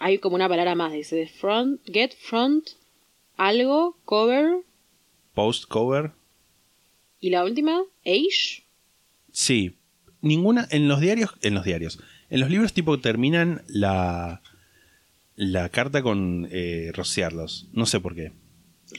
[0.00, 2.70] Hay como una palabra más, dice de front, get front,
[3.38, 4.58] algo, cover,
[5.32, 6.12] Post cover.
[7.20, 8.64] y la última, age.
[9.32, 9.76] Sí.
[10.20, 10.66] Ninguna.
[10.70, 11.30] En los diarios.
[11.42, 11.98] En los diarios.
[12.30, 14.42] En los libros tipo terminan la.
[15.36, 17.68] La carta con eh, rociarlos.
[17.72, 18.32] No sé por qué.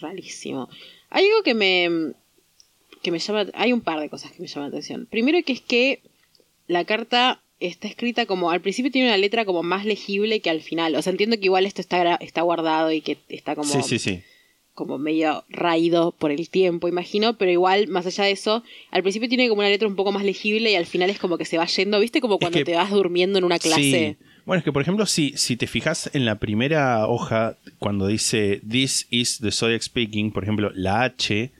[0.01, 0.69] Rarísimo.
[1.09, 2.13] Hay algo que me.
[3.01, 3.45] que me llama.
[3.53, 5.07] Hay un par de cosas que me llaman la atención.
[5.09, 6.01] Primero que es que
[6.67, 8.51] la carta está escrita como.
[8.51, 10.95] Al principio tiene una letra como más legible que al final.
[10.95, 13.69] O sea, entiendo que igual esto está, está guardado y que está como.
[13.71, 14.21] Sí, sí, sí.
[14.73, 19.29] como medio raído por el tiempo, imagino, pero igual, más allá de eso, al principio
[19.29, 21.57] tiene como una letra un poco más legible y al final es como que se
[21.57, 22.19] va yendo, ¿viste?
[22.19, 24.17] Como cuando que- te vas durmiendo en una clase.
[24.19, 24.25] Sí.
[24.45, 28.61] Bueno, es que por ejemplo, si, si te fijas en la primera hoja, cuando dice
[28.69, 31.51] This is the Zodiac speaking, por ejemplo, la H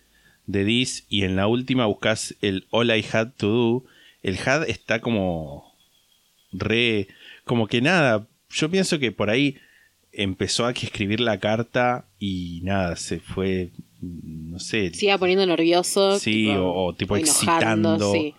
[0.48, 3.84] de this, y en la última buscas el All I had to do,
[4.22, 5.74] el had está como
[6.52, 7.08] re.
[7.44, 8.28] como que nada.
[8.52, 9.58] Yo pienso que por ahí
[10.12, 13.72] empezó a que escribir la carta y nada, se fue.
[14.02, 14.94] no sé.
[14.94, 16.20] Se iba poniendo nervioso.
[16.20, 18.14] Sí, o- o tipo enojando, excitando.
[18.14, 18.34] sí.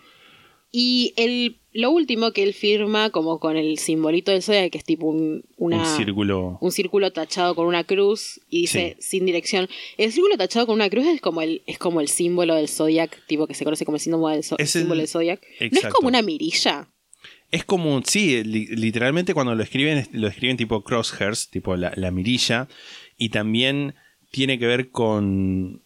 [0.71, 4.83] Y el, lo último que él firma como con el simbolito del zodiac, que es
[4.83, 6.57] tipo un, una, Un círculo.
[6.59, 9.67] un círculo tachado con una cruz y dice sin dirección.
[9.97, 13.25] El círculo tachado con una cruz es como el, es como el símbolo del zodiac,
[13.27, 15.39] tipo que se conoce como el símbolo del, el- símbolo del zodiac.
[15.71, 16.87] ¿No es como una mirilla?
[17.51, 21.93] Es como, sí, li- literalmente cuando lo escriben, es- lo escriben tipo crosshairs, tipo la,
[21.95, 22.67] la mirilla,
[23.17, 23.93] y también
[24.31, 25.81] tiene que ver con,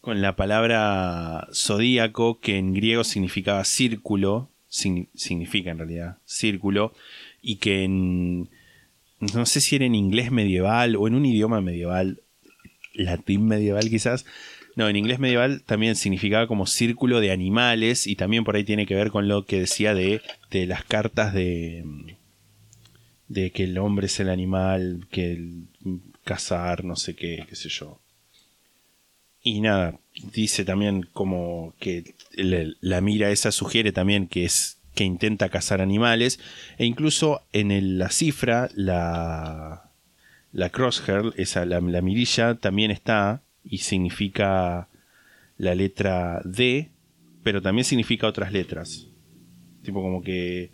[0.00, 6.92] con la palabra zodíaco, que en griego significaba círculo, significa en realidad círculo,
[7.42, 8.48] y que en,
[9.20, 12.20] no sé si era en inglés medieval o en un idioma medieval,
[12.94, 14.26] latín medieval quizás,
[14.76, 18.86] no, en inglés medieval también significaba como círculo de animales y también por ahí tiene
[18.86, 21.84] que ver con lo que decía de, de las cartas de,
[23.26, 25.64] de que el hombre es el animal, que el
[26.22, 28.00] cazar, no sé qué, qué sé yo.
[29.42, 29.98] Y nada,
[30.32, 36.40] dice también como que la mira esa sugiere también que es que intenta cazar animales
[36.76, 39.84] e incluso en el- la cifra la
[40.50, 44.88] la crosshair, esa la, la mirilla también está y significa
[45.58, 46.90] la letra D,
[47.44, 49.06] pero también significa otras letras.
[49.82, 50.70] Tipo como que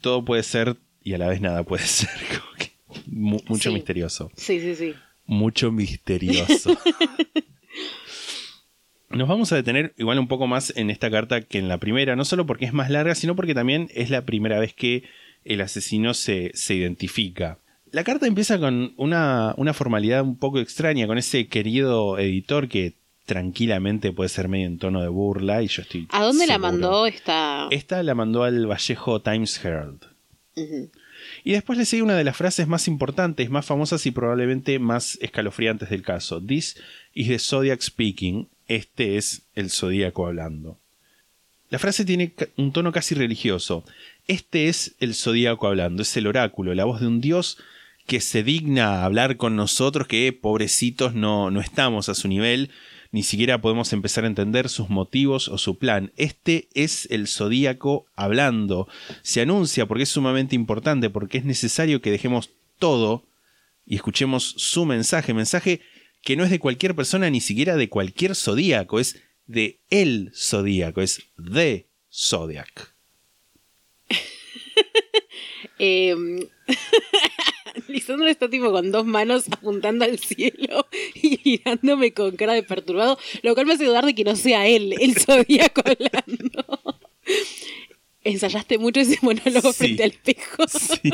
[0.00, 2.10] todo puede ser y a la vez nada puede ser.
[2.28, 2.72] como que
[3.06, 3.74] mu- mucho Sí.
[3.74, 4.30] misterioso.
[4.36, 4.94] Sí, sí, sí.
[5.26, 6.76] Mucho misterioso.
[9.14, 12.16] Nos vamos a detener igual un poco más en esta carta que en la primera,
[12.16, 15.04] no solo porque es más larga, sino porque también es la primera vez que
[15.44, 17.58] el asesino se, se identifica.
[17.90, 22.94] La carta empieza con una, una formalidad un poco extraña, con ese querido editor que
[23.26, 26.08] tranquilamente puede ser medio en tono de burla y yo estoy...
[26.10, 27.68] ¿A dónde la mandó esta...?
[27.70, 30.06] Esta la mandó al Vallejo Times Herald.
[31.44, 35.18] Y después le sigue una de las frases más importantes, más famosas y probablemente más
[35.20, 36.40] escalofriantes del caso.
[36.42, 36.80] This
[37.12, 38.48] is the Zodiac speaking.
[38.74, 40.78] Este es el zodíaco hablando.
[41.68, 43.84] La frase tiene un tono casi religioso.
[44.28, 47.58] Este es el zodíaco hablando, es el oráculo, la voz de un dios
[48.06, 52.70] que se digna a hablar con nosotros, que pobrecitos no, no estamos a su nivel,
[53.10, 56.10] ni siquiera podemos empezar a entender sus motivos o su plan.
[56.16, 58.88] Este es el zodíaco hablando.
[59.20, 63.22] Se anuncia porque es sumamente importante, porque es necesario que dejemos todo
[63.86, 65.34] y escuchemos su mensaje.
[65.34, 65.82] Mensaje
[66.22, 71.00] que no es de cualquier persona, ni siquiera de cualquier zodíaco, es de el zodíaco,
[71.02, 72.94] es de Zodiac.
[75.84, 76.14] Eh,
[77.88, 83.18] Lisandro está tipo con dos manos apuntando al cielo y mirándome con cara de perturbado,
[83.42, 86.78] lo cual me hace dudar de que no sea él, el zodíaco hablando.
[88.24, 89.78] ¿Ensayaste mucho ese monólogo Sí.
[89.78, 90.68] frente al espejo?
[90.68, 91.10] Sí.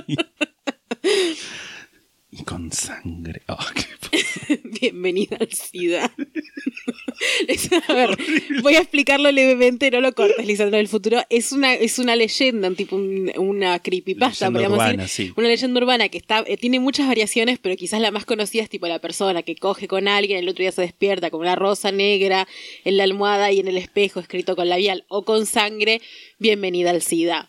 [2.31, 3.43] Y con sangre.
[3.49, 6.13] Oh, qué- Bienvenida al SIDA.
[7.49, 8.17] Es- a ver,
[8.63, 11.21] voy a explicarlo levemente, no lo cortes, Lisandro, del futuro.
[11.31, 15.27] Es una, es una leyenda, un tipo un- una creepypasta, Leyenda podríamos urbana, decir.
[15.29, 15.33] sí.
[15.37, 18.69] Una leyenda urbana que está, eh, tiene muchas variaciones, pero quizás la más conocida es
[18.69, 21.91] tipo la persona que coge con alguien, el otro día se despierta con una rosa
[21.93, 22.47] negra
[22.85, 26.01] en la almohada y en el espejo escrito con labial o con sangre,
[26.39, 27.49] bienvenida al SIDA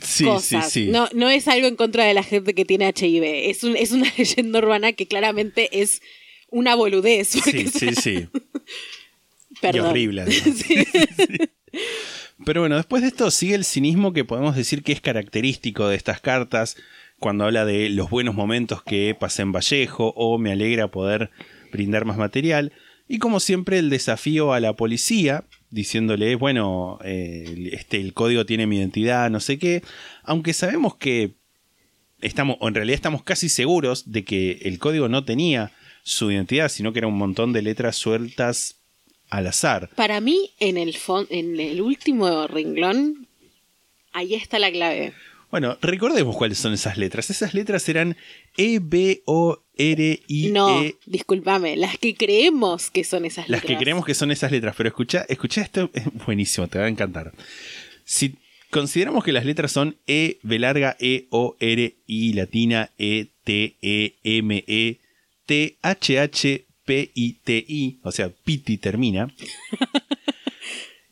[0.00, 0.70] Sí, cosas.
[0.72, 0.90] sí, sí.
[0.90, 3.22] No, no es algo en contra de la gente que tiene HIV.
[3.50, 6.00] Es, un- es una leyenda urbana que claramente es
[6.50, 7.28] una boludez.
[7.28, 8.28] Sí, sí, sí.
[9.60, 9.86] Perdón.
[9.86, 10.24] Y horrible.
[10.30, 10.76] Sí.
[12.44, 15.96] Pero bueno, después de esto sigue el cinismo que podemos decir que es característico de
[15.96, 16.76] estas cartas
[17.20, 21.30] cuando habla de los buenos momentos que pasé en Vallejo o me alegra poder
[21.70, 22.72] brindar más material.
[23.08, 28.66] Y como siempre el desafío a la policía diciéndole, bueno, eh, este, el código tiene
[28.66, 29.82] mi identidad, no sé qué,
[30.22, 31.32] aunque sabemos que
[32.20, 35.72] estamos, o en realidad estamos casi seguros de que el código no tenía
[36.04, 38.76] su identidad, sino que era un montón de letras sueltas
[39.30, 39.88] al azar.
[39.96, 40.94] Para mí, en el,
[41.30, 43.26] en el último renglón,
[44.12, 45.14] ahí está la clave.
[45.52, 47.28] Bueno, recordemos cuáles son esas letras.
[47.30, 48.16] Esas letras eran
[48.56, 50.96] E, B, O, R, I, No, E.
[51.06, 53.82] discúlpame, las que creemos que son esas Las que letras.
[53.82, 54.74] creemos que son esas letras.
[54.76, 57.32] Pero escucha, escucha esto, es buenísimo, te va a encantar.
[58.06, 58.34] Si
[58.70, 63.76] consideramos que las letras son E, B larga, E, O, R, I latina, E, T,
[63.82, 65.00] E, M, E,
[65.44, 69.28] T, H, H, P, I, T, I, o sea, Piti termina.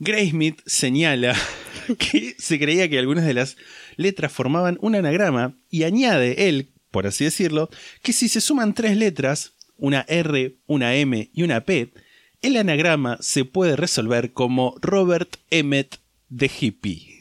[0.01, 1.37] Graysmith señala
[1.99, 3.57] que se creía que algunas de las
[3.97, 7.69] letras formaban un anagrama y añade él, por así decirlo,
[8.03, 11.93] que si se suman tres letras, una R, una M y una P,
[12.41, 15.99] el anagrama se puede resolver como Robert Emmett
[16.31, 17.21] de Hippie.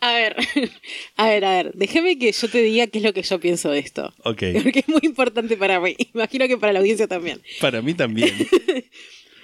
[0.00, 0.36] A ver,
[1.16, 3.70] a ver, a ver, déjame que yo te diga qué es lo que yo pienso
[3.70, 4.12] de esto.
[4.24, 5.94] Ok, Porque es muy importante para mí.
[6.14, 7.40] Imagino que para la audiencia también.
[7.60, 8.32] para mí también.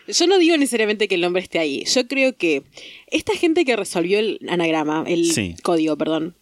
[0.09, 1.85] Yo no digo necesariamente que el nombre esté ahí.
[1.85, 2.63] Yo creo que
[3.09, 5.55] esta gente que resolvió el anagrama, el Sí.
[5.63, 6.35] código, perdón.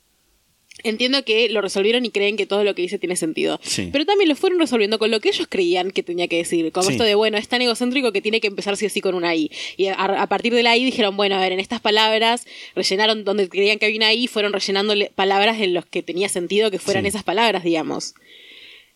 [0.85, 3.59] Entiendo que lo resolvieron y creen que todo lo que dice tiene sentido.
[3.62, 3.88] Sí.
[3.93, 6.71] Pero también lo fueron resolviendo con lo que ellos creían que tenía que decir.
[6.71, 6.93] Como Sí.
[6.93, 9.35] esto de, bueno, es tan egocéntrico que tiene que empezar sí o sí con una
[9.35, 9.51] I.
[9.77, 13.25] Y a, a partir de la I dijeron, bueno, a ver, en estas palabras rellenaron
[13.25, 16.71] donde creían que había una I, fueron rellenando le- palabras en los que tenía sentido
[16.71, 17.09] que fueran Sí.
[17.09, 18.14] esas palabras, digamos.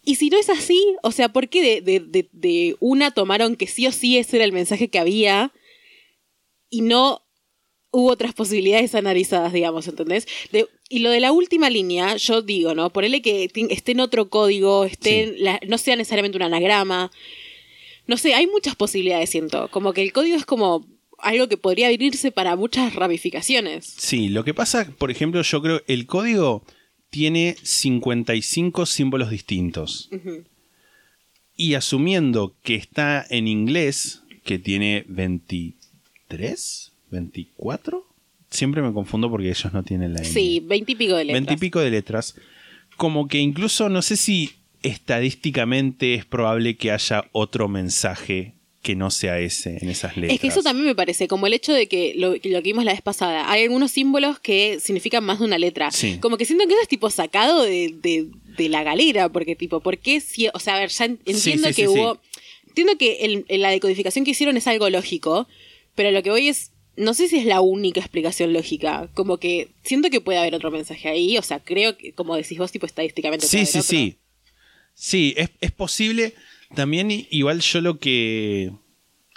[0.05, 3.57] Y si no es así, o sea, ¿por qué de, de- de- de una tomaron
[3.57, 5.53] que sí o sí ese era el mensaje que había
[6.71, 7.23] y no
[7.90, 10.27] hubo otras posibilidades analizadas, digamos, ¿entendés?
[10.51, 12.90] De- y lo de la última línea, yo digo, ¿no?
[12.90, 17.11] Ponele que esté en otro código, esté en la- no sea necesariamente un anagrama.
[18.07, 19.68] No sé, hay muchas posibilidades, siento.
[19.70, 20.87] Como que el código es como
[21.18, 23.87] algo que podría abrirse para muchas ramificaciones.
[23.96, 26.62] Sí, lo que pasa, por ejemplo, yo creo el código
[27.11, 30.11] tiene 55 símbolos distintos.
[31.57, 38.07] Y asumiendo que está en inglés, que tiene 23, 24,
[38.53, 40.29] siempre me confundo porque ellos no tienen la N.
[40.29, 41.43] Sí, veintipico de letras.
[41.45, 42.37] Veintipico de letras.
[42.97, 44.51] Como que incluso no sé si
[44.83, 50.35] estadísticamente es probable que haya otro mensaje que no sea ese en esas letras.
[50.35, 52.71] Es que eso también me parece, como el hecho de que lo, que lo que
[52.71, 55.93] vimos la vez pasada, hay algunos símbolos que significan más de una letra.
[55.93, 56.19] Sí.
[56.21, 59.79] Como que siento que eso es tipo sacado de, de- de la galera, porque tipo,
[59.81, 62.21] ¿por qué si, o sea, a ver, ya en- entiendo sí, que hubo,
[62.67, 65.47] entiendo que el- en la decodificación que hicieron es algo lógico,
[65.95, 69.70] pero lo que voy es, no sé si es la única explicación lógica, como que
[69.83, 72.87] siento que puede haber otro mensaje ahí, o sea, creo que, como decís vos, tipo
[72.87, 73.46] estadísticamente.
[73.46, 73.83] Sí, sí, otro.
[73.83, 74.16] sí.
[74.94, 76.35] Sí, es, es posible.
[76.74, 78.72] También igual yo lo que.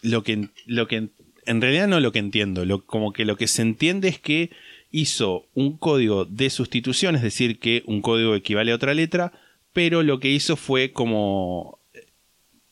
[0.01, 0.49] Lo que.
[0.65, 1.09] Lo que.
[1.45, 2.65] En realidad no lo que entiendo.
[2.65, 4.51] Lo, como que lo que se entiende es que
[4.91, 9.33] hizo un código de sustitución, es decir, que un código equivale a otra letra,
[9.73, 11.79] pero lo que hizo fue como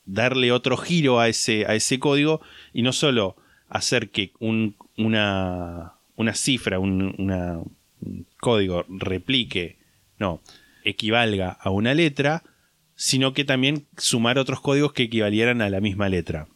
[0.06, 2.42] darle otro giro a ese, a ese código
[2.74, 3.36] y no solo
[3.74, 7.60] hacer que un- una, una cifra, un, una-
[8.02, 9.78] un código replique,
[10.20, 10.42] no,
[10.84, 12.44] equivalga a una letra,
[12.96, 16.48] sino que también sumar otros códigos que equivalieran a la misma letra,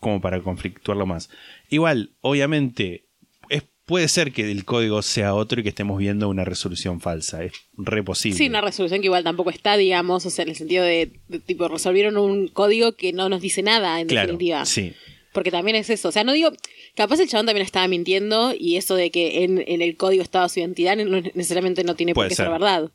[0.00, 1.30] como para conflictuarlo más.
[1.70, 3.04] Igual, obviamente,
[3.50, 7.44] es, puede ser que el código sea otro y que estemos viendo una resolución falsa,
[7.44, 8.38] es re posible.
[8.38, 11.38] Sí, una resolución que igual tampoco está, digamos, o sea, en el sentido de, de,
[11.40, 14.64] tipo, resolvieron un código que no nos dice nada, en claro, definitiva.
[14.64, 14.94] sí.
[15.34, 16.08] Porque también es eso.
[16.08, 16.50] O sea, no digo.
[16.94, 20.48] Capaz el chabón también estaba mintiendo y eso de que en, en el código estaba
[20.48, 22.52] su identidad no- necesariamente no tiene por qué ser ser.
[22.52, 22.90] verdad.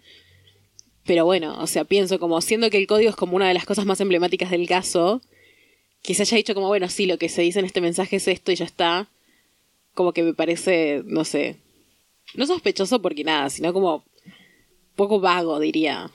[1.05, 3.65] Pero bueno, o sea, pienso como siendo que el código es como una de las
[3.65, 5.21] cosas más emblemáticas del caso,
[6.01, 8.27] que se haya dicho como, bueno, sí, lo que se dice en este mensaje es
[8.27, 9.07] esto y ya está.
[9.93, 11.57] Como que me parece, no sé.
[12.35, 14.05] No sospechoso porque nada, sino como
[14.95, 16.09] poco vago, diría.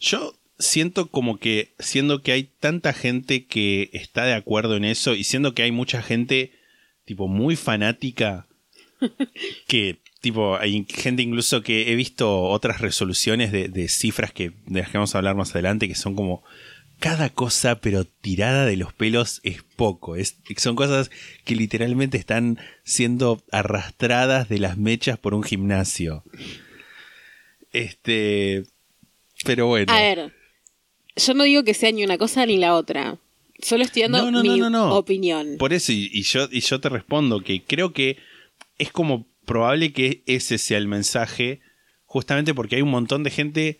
[0.00, 5.14] Yo siento como que, siendo que hay tanta gente que está de acuerdo en eso
[5.14, 6.52] y siendo que hay mucha gente,
[7.04, 8.46] tipo, muy fanática,
[9.66, 14.80] que, tipo, hay gente incluso que he visto otras resoluciones de, de cifras que, de
[14.80, 16.42] las que vamos a hablar más adelante, que son como
[17.00, 20.14] cada cosa, pero tirada de los pelos es poco.
[20.14, 21.10] Es, son cosas
[21.44, 26.22] que literalmente están siendo arrastradas de las mechas por un gimnasio.
[27.72, 28.62] Este.
[29.44, 29.92] Pero bueno.
[29.92, 30.32] A ver,
[31.16, 33.18] yo no digo que sea ni una cosa ni la otra.
[33.60, 35.56] Solo estoy dando No, no, mi no, opinión.
[35.58, 38.16] Por eso, y, y yo, y yo te respondo que creo que
[38.78, 41.60] es como probable que ese sea el mensaje,
[42.04, 43.78] justamente porque hay un montón de gente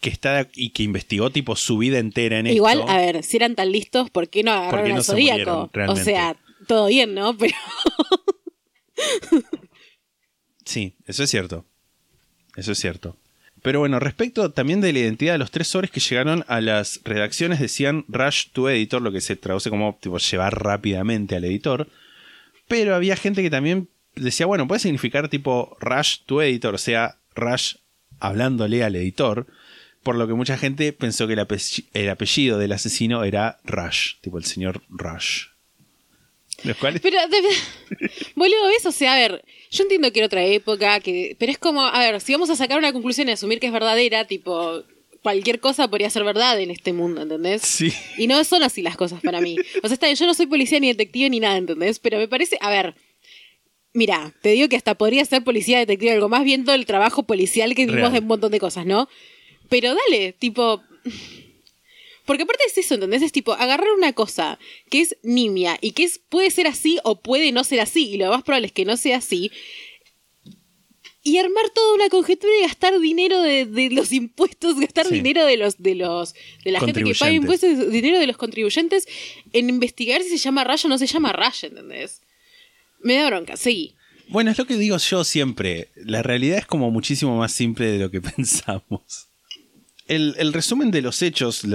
[0.00, 2.90] que está y que investigó tipo su vida entera en Igual, esto.
[2.90, 5.70] a ver, si eran tan listos, ¿por qué no agarraron qué no al Zodíaco?
[5.74, 7.36] murieron, O sea, todo bien, ¿no?
[7.36, 7.54] Pero
[10.64, 11.64] Sí, eso es cierto.
[12.56, 13.16] Eso es cierto.
[13.68, 17.02] Pero bueno, respecto también de la identidad de los tres sobres que llegaron a las
[17.04, 21.86] redacciones, decían rush to editor, lo que se traduce como tipo, llevar rápidamente al editor.
[22.66, 27.18] Pero había gente que también decía, bueno, puede significar tipo rush to editor, o sea,
[27.34, 27.74] rush
[28.20, 29.46] hablándole al editor.
[30.02, 34.14] Por lo que mucha gente pensó que el, ape- el apellido del asesino era Rush,
[34.22, 35.48] tipo el señor Rush.
[36.64, 38.84] Los cuales Pero, de- boludo, ¿ves?
[38.86, 41.98] O sea, a ver, yo entiendo que era otra época, que pero es como, a
[42.00, 44.82] ver, si vamos a sacar una conclusión y asumir que es verdadera, tipo,
[45.22, 47.62] cualquier cosa podría ser verdad en este mundo, ¿entendés?
[47.62, 47.92] Sí.
[48.16, 49.56] Y no son así las cosas para mí.
[49.82, 51.98] O sea, está yo no soy policía ni detective ni nada, ¿entendés?
[52.00, 52.94] Pero me parece, a ver,
[53.92, 57.74] mira, te digo que hasta podría ser policía, detective, algo más viendo el trabajo policial
[57.74, 59.08] que vimos de un montón de cosas, ¿no?
[59.68, 60.82] Pero dale, tipo...
[62.28, 63.22] Porque aparte es eso, ¿entendés?
[63.22, 64.58] Es tipo agarrar una cosa
[64.90, 68.16] que es nimia y que es, puede ser así o puede no ser así, y
[68.18, 69.50] lo más probable es que no sea así.
[71.24, 75.14] y armar toda una conjetura y gastar dinero de, de los impuestos, gastar Sí.
[75.14, 79.06] dinero de los de los de la gente que paga impuestos, dinero de los contribuyentes
[79.52, 82.22] en investigar si se llama Raya o no se llama Raya, ¿entendés?
[83.02, 83.94] Me da bronca, seguí.
[84.28, 85.88] Bueno, es lo que digo yo siempre.
[85.96, 89.27] La realidad es como muchísimo más simple de lo que pensamos.
[90.08, 91.66] El, resumen de los hechos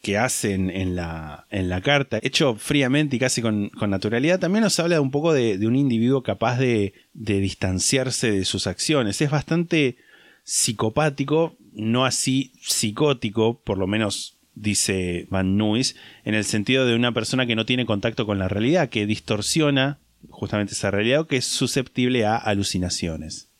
[0.00, 4.78] que hacen en la, en la carta, hecho fríamente y casi con, naturalidad, también nos
[4.80, 9.20] habla un poco de, de un individuo capaz de, de distanciarse de sus acciones.
[9.20, 9.96] Es bastante
[10.44, 17.12] psicopático, no así psicótico, por lo menos dice Van Nuys, en el sentido de una
[17.12, 21.36] persona que no tiene contacto con la realidad, que distorsiona justamente esa realidad o que
[21.36, 23.51] es susceptible a alucinaciones.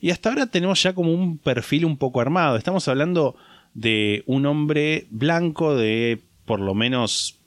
[0.00, 2.56] Y hasta ahora tenemos ya como un perfil un poco armado.
[2.56, 3.36] Estamos hablando
[3.74, 7.40] de un hombre blanco de por lo menos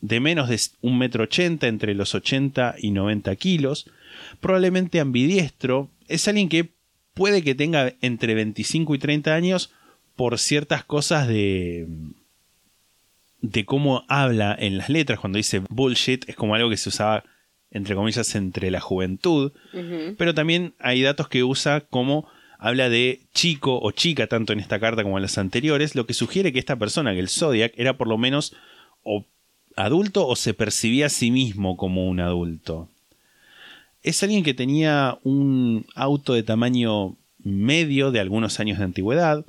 [0.00, 3.90] de menos de un metro ochenta, entre los 80 y 90 kilos,
[4.40, 6.72] probablemente ambidiestro, es alguien que
[7.12, 9.72] puede que tenga entre 25 y 30 años
[10.16, 11.86] por ciertas cosas de
[13.42, 15.18] de cómo habla en las letras.
[15.18, 17.24] Cuando dice bullshit, es como algo que se usaba
[17.70, 19.52] entre comillas entre la juventud,
[20.18, 24.78] pero también hay datos que usa como habla de chico o chica, tanto en esta
[24.80, 27.96] carta como en las anteriores, lo que sugiere que esta persona, que el Zodiac, era
[27.96, 28.54] por lo menos
[29.02, 29.24] o
[29.76, 32.88] adulto o se percibía a sí mismo como un adulto.
[34.02, 39.44] Es alguien que tenía un auto de tamaño medio de algunos años de antigüedad,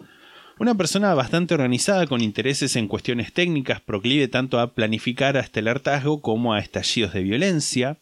[0.61, 5.67] una persona bastante organizada con intereses en cuestiones técnicas, proclive tanto a planificar hasta el
[5.67, 7.97] hartazgo como a estallidos de violencia,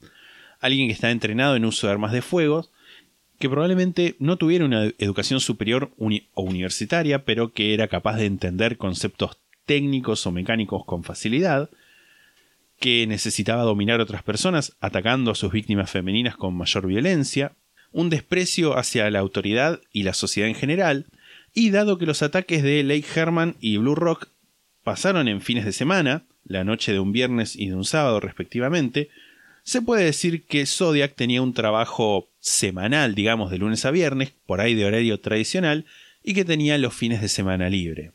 [0.60, 2.68] alguien que está entrenado en uso de armas de fuego,
[3.40, 8.76] que probablemente no tuviera una educación superior o universitaria, pero que era capaz de entender
[8.76, 11.70] conceptos técnicos o mecánicos con facilidad,
[12.78, 17.54] que necesitaba dominar a otras personas atacando a sus víctimas femeninas con mayor violencia,
[17.94, 21.06] un desprecio hacia la autoridad y la sociedad en general,
[21.54, 24.30] y dado que los ataques de Lake Herman y Blue Rock
[24.84, 29.10] pasaron en fines de semana, la noche de un viernes y de un sábado respectivamente,
[29.64, 34.62] se puede decir que Zodiac tenía un trabajo semanal, digamos, de lunes a viernes, por
[34.62, 35.86] ahí de horario tradicional,
[36.24, 38.14] y que tenía los fines de semana libre.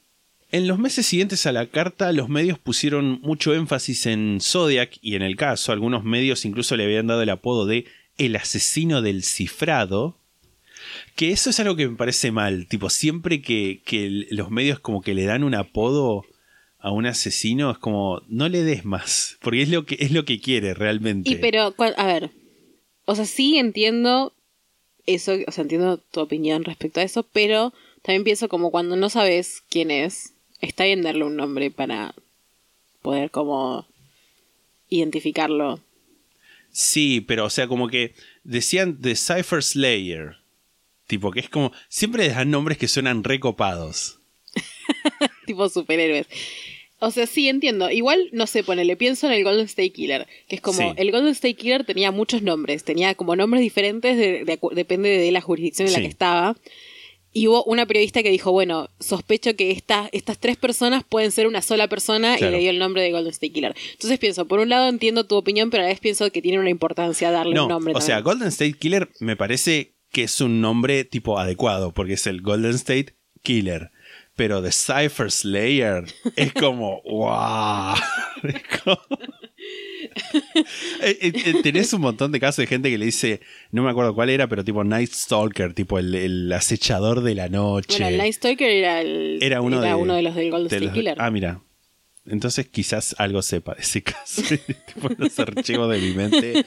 [0.51, 5.17] En los meses siguientes a la carta, los medios pusieron mucho énfasis en Zodiac y
[5.17, 7.87] en el caso, algunos medios incluso le habían dado el apodo de
[8.19, 10.17] el asesino del cifrado,
[11.17, 15.03] que eso es algo que me parece mal, tipo, siempre que, que los medios como
[15.03, 16.25] que le dan un apodo
[16.79, 20.25] a un asesino, es como, no le des más, porque es lo que, es lo
[20.25, 21.31] que quiere realmente.
[21.31, 22.31] Y pero, a ver,
[23.07, 24.33] o sea, sí entiendo
[25.07, 27.73] eso, o sea, entiendo tu opinión respecto a eso, pero
[28.03, 32.15] también pienso como cuando no sabes quién es, está bien darle un nombre para
[33.01, 33.87] poder como
[34.89, 35.81] identificarlo.
[36.71, 40.37] Sí, pero o sea, como que decían The Cypher Slayer.
[41.07, 41.73] Tipo, que es como.
[41.89, 44.21] Siempre les dan nombres que suenan recopados.
[45.47, 46.27] tipo superhéroes.
[47.01, 47.91] O sea, sí entiendo.
[47.91, 50.87] Igual, no sé, ponele, pienso en el Golden State Killer, que es como, Sí.
[50.97, 55.11] el Golden State Killer tenía muchos nombres, tenía como nombres diferentes, de, de acu- depende
[55.11, 56.57] de la jurisdicción en la que estaba.
[57.37, 61.49] Y hubo una periodista que dijo, bueno, sospecho que esta- estas tres personas pueden ser
[61.49, 62.53] una sola persona Claro.
[62.53, 63.75] y le dio el nombre de Golden State Killer.
[63.93, 66.61] Entonces pienso, por un lado entiendo tu opinión, pero a la vez pienso que tiene
[66.61, 67.93] una importancia darle No, un nombre.
[67.97, 68.21] o sea.
[68.21, 72.71] Golden State Killer me parece que es un nombre tipo adecuado, porque es el Golden
[72.77, 73.91] State Killer.
[74.37, 76.05] Pero The Cypher Slayer
[76.37, 77.95] es como, wow.
[81.01, 83.41] Eh, eh, eh, Tenés un montón de casos de gente que le dice,
[83.73, 87.49] no me acuerdo cuál era, pero tipo Night Stalker, tipo el, el acechador de la
[87.49, 87.89] noche.
[87.99, 90.77] Bueno, el Night Stalker era, el, Era uno, de, uno de los del Golden de
[90.77, 91.17] State los- Killer.
[91.19, 91.61] Ah, mira.
[92.27, 94.43] Entonces quizás algo sepa de ese caso.
[94.95, 96.65] tipo los archivos de mi mente.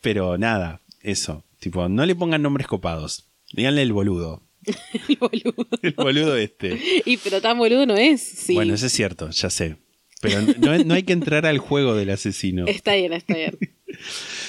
[0.00, 1.44] Pero nada, eso.
[1.64, 3.24] Tipo, no le pongan nombres copados.
[3.54, 4.42] Díganle el boludo.
[5.08, 5.66] El boludo.
[5.82, 6.78] El boludo este.
[7.06, 8.52] Y pero tan boludo no es, sí.
[8.52, 9.76] Bueno, eso es cierto, ya sé.
[10.20, 12.66] Pero no, no hay que entrar al juego del asesino.
[12.68, 13.56] Está bien, está bien.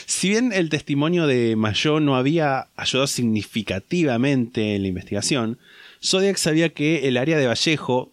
[0.05, 5.57] Si bien el testimonio de Mayo no había ayudado significativamente en la investigación,
[6.03, 8.11] Zodiac sabía que el área de Vallejo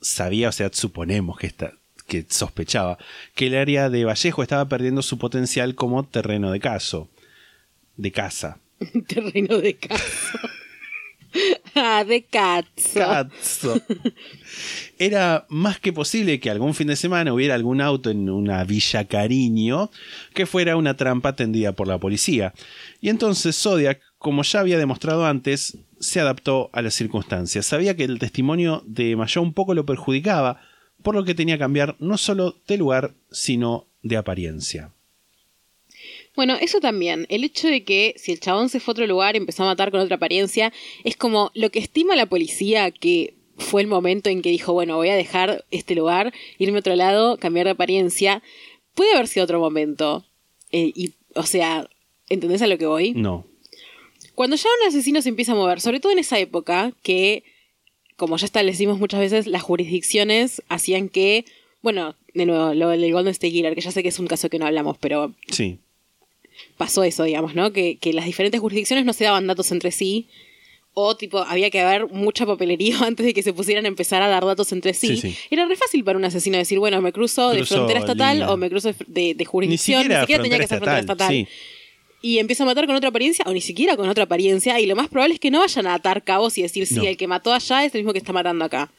[0.00, 1.74] sabía, o sea, suponemos que, está,
[2.06, 2.96] que sospechaba,
[3.34, 7.10] que el área de Vallejo estaba perdiendo su potencial como terreno de caso.
[7.96, 8.58] De caza.
[9.06, 10.38] Terreno de caso.
[11.74, 12.24] ah, de.
[12.24, 13.80] Cazzo.
[14.98, 19.04] Era más que posible que algún fin de semana hubiera algún auto en una villa
[19.06, 19.90] cariño
[20.34, 22.54] que fuera una trampa tendida por la policía.
[23.00, 27.66] Y entonces Zodiac, como ya había demostrado antes, se adaptó a las circunstancias.
[27.66, 30.60] Sabía que el testimonio de Mayo un poco lo perjudicaba,
[31.02, 34.92] por lo que tenía que cambiar no solo de lugar, sino de apariencia.
[36.36, 37.26] Bueno, eso también.
[37.30, 39.66] El hecho de que si el chabón se fue a otro lugar y empezó a
[39.66, 40.72] matar con otra apariencia,
[41.02, 44.96] es como lo que estima la policía que fue el momento en que dijo, bueno,
[44.96, 48.42] voy a dejar este lugar, irme a otro lado, cambiar de apariencia.
[48.94, 50.26] Puede haber sido otro momento.
[50.72, 51.88] Eh, y, o sea,
[52.28, 53.12] ¿entendés a lo que voy?
[53.12, 53.46] No.
[54.34, 57.44] Cuando ya un asesino se empieza a mover, sobre todo en esa época, que,
[58.16, 61.46] como ya establecimos muchas veces, las jurisdicciones hacían que,
[61.80, 64.50] bueno, de nuevo, lo del Golden State Killer, que ya sé que es un caso
[64.50, 65.78] que no hablamos, pero Sí.
[66.76, 67.72] Pasó eso, digamos, ¿no?
[67.72, 70.26] Que, que las diferentes jurisdicciones no se daban datos entre sí.
[70.98, 74.28] O tipo, había que haber mucha papelería antes de que se pusieran a empezar a
[74.28, 75.16] dar datos entre sí.
[75.18, 75.36] Sí, sí.
[75.50, 78.52] Era re fácil para un asesino decir, bueno, me cruzo, de frontera estatal línea.
[78.52, 80.02] o me cruzo de, de- de Ni jurisdicción.
[80.04, 81.28] siquiera, tenía que ser frontera estatal.
[81.30, 81.46] Sí.
[82.22, 84.80] Y empieza a matar con otra apariencia o ni siquiera con otra apariencia.
[84.80, 87.04] Y lo más probable es que no vayan a atar cabos y decir, sí, No.
[87.04, 88.90] el que mató allá es el mismo que está matando acá.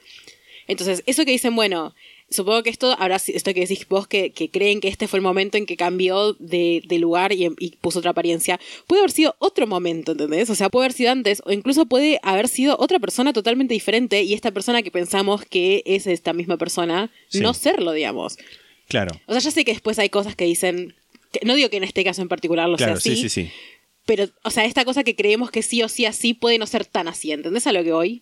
[0.68, 1.96] Entonces, eso que dicen, bueno,
[2.30, 5.18] supongo que esto, ahora sí- esto que decís vos, que, que creen que este fue
[5.20, 9.12] el momento en que cambió de, de lugar y, y puso otra apariencia, puede haber
[9.12, 10.50] sido otro momento, ¿entendés?
[10.50, 14.24] O sea, puede haber sido antes, o incluso puede haber sido otra persona totalmente diferente
[14.24, 17.40] y esta persona que pensamos que es esta misma persona, Sí.
[17.40, 18.38] no serlo, digamos.
[18.90, 19.12] Claro.
[19.28, 20.96] O sea, ya sé que después hay cosas que dicen,
[21.32, 23.44] que, no digo que en este caso en particular lo Claro, sea sí, así, sí,
[23.46, 23.52] sí.
[24.06, 26.86] pero, o sea, esta cosa que creemos que sí o sí así puede no ser
[26.86, 28.22] tan así, ¿entendés a lo que voy?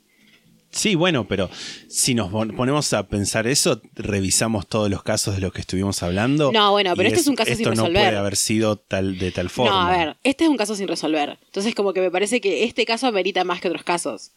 [0.76, 1.50] Sí, bueno, pero
[1.88, 6.04] si nos pon- ponemos a pensar eso, revisamos todos los casos de los que estuvimos
[6.04, 6.52] hablando.
[6.52, 8.02] No, bueno, pero este es un caso sin esto no resolver.
[8.08, 9.72] puede haber sido tal de tal forma.
[9.72, 11.38] No, a ver, este es un caso sin resolver.
[11.46, 14.32] Entonces, como que me parece que este caso amerita más que otros casos.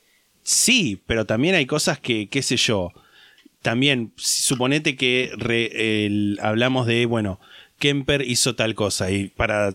[0.44, 2.92] Sí, pero también hay cosas que, qué sé yo.
[3.60, 7.40] También, suponete que re- el- hablamos de, bueno,
[7.80, 9.10] Kemper hizo tal cosa.
[9.10, 9.74] Y para.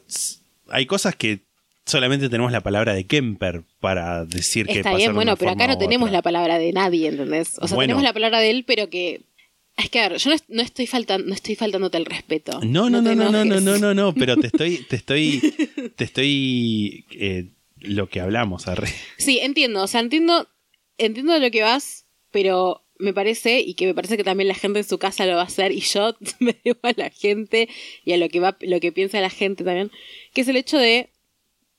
[0.69, 1.41] Hay cosas que
[1.85, 5.77] solamente tenemos la palabra de Kemper para decir que Está bien, bueno, pero acá no
[5.77, 6.19] tenemos otra.
[6.19, 7.57] la palabra de nadie, ¿entendés?
[7.59, 7.87] O sea, Bueno.
[7.89, 9.21] tenemos la palabra de él, pero que.
[9.75, 12.59] Es que, a ver, yo no, no estoy faltando, no estoy faltándote el respeto.
[12.63, 15.41] No, no, no, no, no, no, no, no, no, pero te estoy, te estoy,
[15.95, 17.47] te estoy, eh,
[17.79, 18.89] lo que hablamos, arre.
[19.17, 20.47] Sí, entiendo, o sea, entiendo,
[20.99, 24.53] entiendo de lo que vas, pero me parece, y que me parece que también la
[24.53, 27.67] gente en su casa lo va a hacer, y yo me debo a la gente
[28.05, 29.89] y a lo que va, lo que piensa la gente también,
[30.35, 31.09] que es el hecho de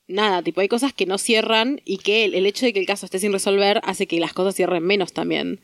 [0.08, 2.86] nada, tipo, hay cosas que no cierran y que el, el hecho de que el
[2.86, 5.60] caso esté sin resolver hace que las cosas cierren menos también.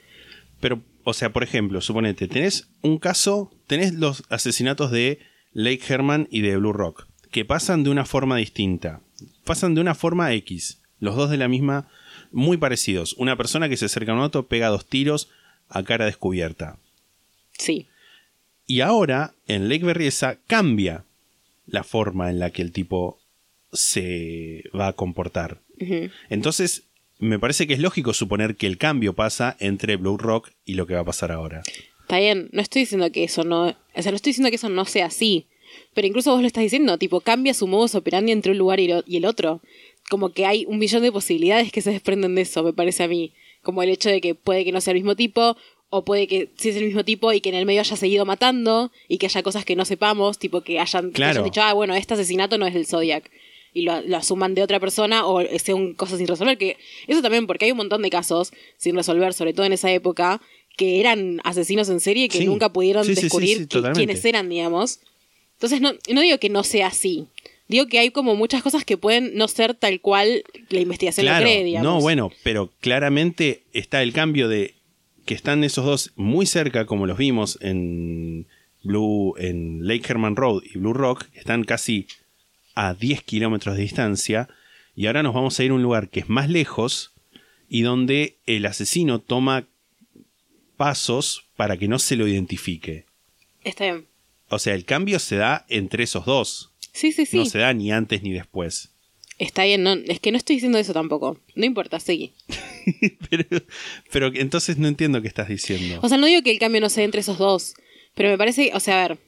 [0.61, 5.19] Pero, o sea, por ejemplo, suponete, tenés un caso, tenés los asesinatos de
[5.53, 9.01] Lake Herman y de Blue Rock, que pasan de una forma distinta.
[9.45, 10.81] Pasan de una forma X.
[10.99, 11.89] Los dos de la misma,
[12.31, 13.15] muy parecidos.
[13.15, 15.31] Una persona que se acerca a un auto, pega dos tiros
[15.69, 16.79] a cara descubierta.
[17.53, 17.89] Sí.
[18.67, 21.05] Y ahora, en Lake Berriesa, cambia
[21.67, 23.20] la forma en la que el tipo
[23.73, 25.61] se va a comportar.
[26.29, 26.85] Entonces,
[27.19, 30.87] me parece que es lógico suponer que el cambio pasa entre Blue Rock y lo
[30.87, 31.63] que va a pasar ahora.
[32.03, 34.69] Está bien, no estoy diciendo que eso no, o sea, no estoy diciendo que eso
[34.69, 35.47] no sea así,
[35.95, 38.89] pero incluso vos lo estás diciendo, tipo, cambia su modus operandi entre un lugar y,
[38.89, 39.61] lo- y el otro.
[40.09, 43.09] Como que hay un millón de posibilidades que se desprenden de eso, me parece a
[43.09, 43.33] mí.
[43.63, 45.57] Como el hecho de que puede que no sea el mismo tipo,
[45.91, 48.25] o puede que sí es el mismo tipo y que en el medio haya seguido
[48.27, 51.73] matando, y que haya cosas que no sepamos, tipo que hayan, que hayan dicho, ah,
[51.75, 53.31] bueno, este asesinato no es del Zodiac.
[53.73, 56.59] Y lo, lo asuman de otra persona o sea un cosa sin resolver.
[56.59, 59.91] Que eso también, porque hay un montón de casos sin resolver, sobre todo en esa
[59.93, 60.41] época,
[60.77, 62.47] que eran asesinos en serie que Sí.
[62.47, 63.99] nunca pudieron Sí, descubrir sí, qui- totalmente.
[64.07, 65.01] quiénes eran, digamos.
[65.55, 67.27] Entonces, no, no digo que no sea así.
[67.69, 71.45] Digo que hay como muchas cosas que pueden no ser tal cual la investigación Claro,
[71.45, 71.85] lo cree, digamos.
[71.85, 74.75] no, bueno, pero claramente está el cambio de
[75.27, 78.47] que están esos dos muy cerca, como los vimos en
[78.83, 82.07] Blue, en Lake Herman Road y Blue Rock, están casi
[82.81, 84.49] a 10 kilómetros de distancia,
[84.97, 87.13] y ahora nos vamos a ir a un lugar que es más lejos
[87.69, 89.69] y donde el asesino toma
[90.79, 93.05] pasos para que no se lo identifique.
[93.65, 94.07] Está bien.
[94.49, 96.73] O sea, el cambio se da entre esos dos.
[96.93, 97.37] Sí, sí, sí.
[97.37, 98.95] No se da ni antes ni después.
[99.39, 101.39] Está bien, no, es que no estoy diciendo eso tampoco.
[101.55, 102.33] No importa, seguí.
[103.31, 103.45] pero,
[104.11, 106.01] pero entonces no entiendo qué estás diciendo.
[106.03, 107.75] O sea, no digo que el cambio no sea entre esos dos,
[108.15, 109.19] pero me parece, o sea, a ver,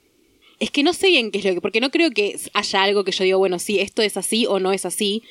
[0.63, 3.05] es que no sé bien qué es lo que, porque no creo que haya algo
[3.05, 5.23] que yo digo, bueno, sí, esto es así o no es así.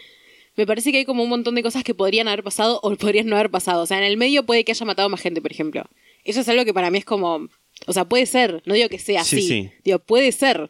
[0.57, 3.27] Me parece que hay como un montón de cosas que podrían haber pasado o podrían
[3.27, 3.84] no haber pasado.
[3.84, 5.84] O sea, en el medio puede que haya matado más gente, por ejemplo.
[6.25, 7.47] Eso es algo que para mí es como,
[7.88, 9.71] o sea, puede ser, no digo que sea Sí, así, sí.
[9.84, 10.69] digo, puede ser.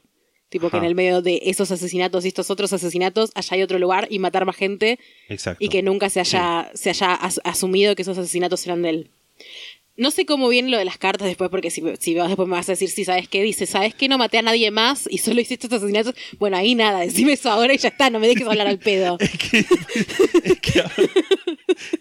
[0.50, 3.80] Tipo que en el medio de esos asesinatos y estos otros asesinatos haya hay otro
[3.80, 5.00] lugar y matar más gente
[5.30, 5.64] Exacto.
[5.64, 9.10] y que nunca se haya, se haya as- asumido que esos asesinatos eran de él.
[9.98, 12.56] No sé cómo viene lo de las cartas después, porque si, si vas después me
[12.56, 13.44] vas a decir, sí, ¿sabes qué?
[13.44, 14.08] Dice, ¿sabes qué?
[14.08, 16.16] No maté a nadie más y solo hice estos asesinatos.
[16.40, 19.18] Bueno, ahí nada, decime eso ahora y ya está, no me dejes hablar al pedo.
[19.20, 19.58] es, que,
[20.44, 20.84] es, que,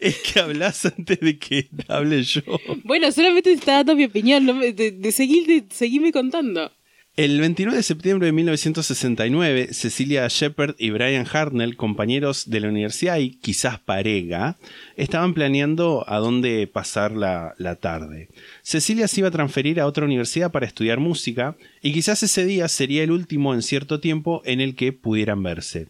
[0.01, 2.43] es que hablas antes de que hable yo.
[2.84, 6.72] Bueno, solamente te está dando mi opinión, no me- de, de seguir, de seguirme contando.
[7.16, 13.18] El 29 de septiembre de 1969, Cecilia Shepard y Brian Hartnell, compañeros de la universidad
[13.18, 14.58] y quizás pareja,
[14.96, 18.28] estaban planeando a dónde pasar la, la tarde.
[18.62, 22.68] Cecilia se iba a transferir a otra universidad para estudiar música y quizás ese día
[22.68, 25.88] sería el último en cierto tiempo en el que pudieran verse.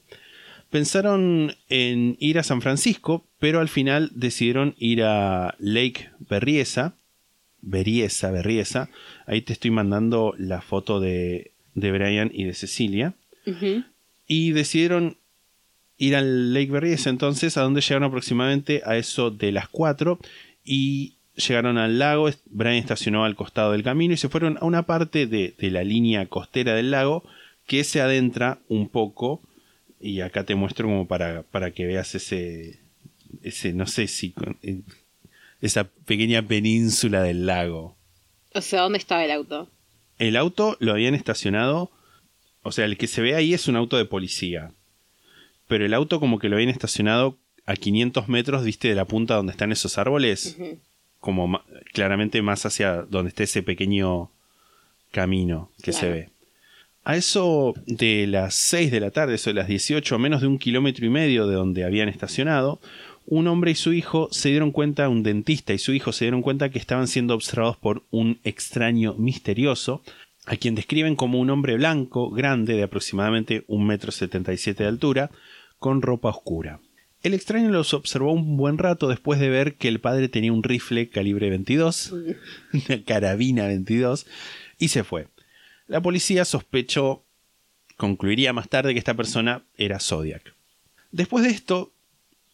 [0.71, 6.95] Pensaron en ir a San Francisco, pero al final decidieron ir a Lake Berryessa,
[7.63, 8.89] Berryessa, Berryessa.
[9.27, 13.15] Ahí te estoy mandando la foto de, de Brian y de Cecilia.
[14.27, 15.17] Y decidieron
[15.97, 20.19] ir al Lake Berryessa entonces, a donde llegaron aproximadamente a eso de las 4
[20.65, 24.85] y llegaron al lago, Brian estacionó al costado del camino y se fueron a una
[24.85, 27.25] parte de, de la línea costera del lago
[27.67, 29.41] que se adentra un poco.
[30.01, 32.81] Y acá te muestro como para, para que veas ese,
[33.43, 34.81] ese, no sé si, eh,
[35.61, 37.97] esa pequeña península del lago.
[38.55, 39.69] O sea, ¿dónde estaba el auto?
[40.19, 41.91] El auto lo habían estacionado,
[42.63, 44.73] o sea, el que se ve ahí es un auto de policía.
[45.67, 49.37] Pero el auto como que lo habían estacionado a 500 metros, viste, de la punta
[49.37, 50.57] donde están esos árboles.
[51.21, 54.31] Como claramente más hacia donde está ese pequeño
[55.13, 56.31] camino que se ve.
[57.05, 60.49] A eso de las 6 de la tarde, eso de las 18, a menos de
[60.49, 62.81] un kilómetro y medio de donde habían estacionado,
[63.31, 66.43] un hombre y su hijo se dieron cuenta, un dentista y su hijo se dieron
[66.43, 70.03] cuenta que estaban siendo observados por un extraño misterioso,
[70.47, 75.31] a quien describen como un hombre blanco, grande, de aproximadamente 1,77 m de altura,
[75.79, 76.81] con ropa oscura.
[77.23, 80.65] El extraño los observó un buen rato después de ver que el padre tenía un
[80.65, 82.13] rifle calibre 22,
[82.73, 84.27] una carabina 22,
[84.79, 85.29] y se fue.
[85.87, 87.23] La policía sospechó,
[87.97, 90.53] concluiría más tarde que esta persona era Zodiac.
[91.13, 91.93] Después de esto,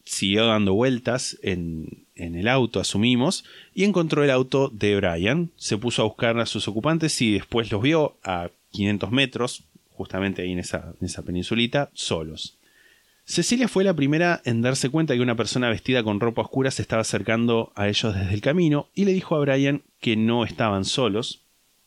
[0.07, 3.43] siguió dando vueltas en, en el auto, asumimos,
[3.73, 5.51] y encontró el auto de Brian.
[5.57, 10.41] Se puso a buscar a sus ocupantes y después los vio a 500 metros, justamente
[10.41, 12.57] ahí en esa, en esa peninsulita, solos.
[13.25, 16.81] Cecilia fue la primera en darse cuenta que una persona vestida con ropa oscura se
[16.81, 20.85] estaba acercando a ellos desde el camino y le dijo a Brian que no estaban
[20.85, 21.41] solos.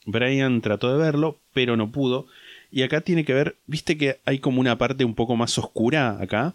[0.04, 2.26] Brian trató de verlo, pero no pudo.
[2.70, 6.18] Y acá tiene que ver, viste que hay como una parte un poco más oscura
[6.20, 6.54] acá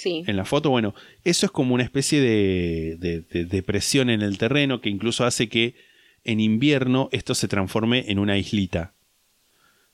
[0.00, 0.22] Sí.
[0.28, 0.70] en la foto.
[0.70, 0.94] Bueno,
[1.24, 5.48] eso es como una especie de, de, de depresión en el terreno que incluso hace
[5.48, 5.74] que
[6.24, 8.94] en invierno esto se transforme en una islita.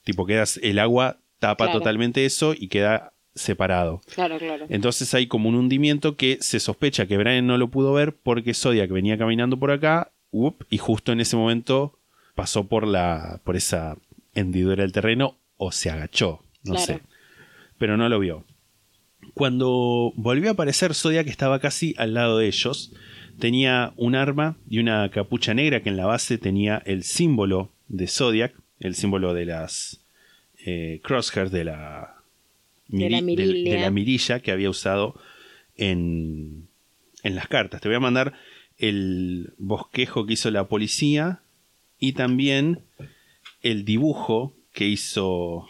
[0.04, 1.78] Tipo, quedas, el agua tapa Claro.
[1.80, 4.02] totalmente eso y queda separado.
[4.14, 4.66] Claro, claro.
[4.68, 8.52] Entonces hay como un hundimiento que se sospecha que Brian no lo pudo ver porque
[8.52, 11.98] Zodiac venía caminando por acá up, y justo en ese momento
[12.34, 13.96] pasó por la por esa
[14.34, 16.86] hendidura del terreno o se agachó, no Claro.
[16.86, 17.00] sé.
[17.78, 18.44] Pero no lo vio.
[19.34, 22.92] Cuando volvió a aparecer Zodiac estaba casi al lado de ellos.
[23.38, 28.06] Tenía un arma y una capucha negra que en la base tenía el símbolo de
[28.06, 30.00] Zodiac, el símbolo de las
[30.64, 32.14] eh, crosshairs de la,
[32.86, 33.74] De la miri- mirilla.
[33.74, 35.20] de la mirilla que había usado
[35.76, 36.68] en,
[37.24, 37.80] en las cartas.
[37.80, 38.34] Te voy a mandar
[38.78, 41.40] el bosquejo que hizo la policía
[41.98, 42.82] y también
[43.62, 45.66] el dibujo que hizo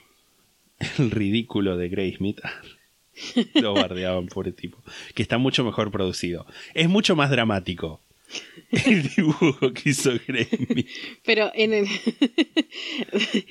[0.98, 2.40] el ridículo de Graysmith.
[3.54, 4.78] Lo bardeaban, pobre tipo.
[5.14, 6.46] Que está mucho mejor producido.
[6.74, 8.00] Es mucho más dramático.
[8.86, 10.88] El dibujo que hizo Graysmith.
[11.24, 11.86] Pero en el...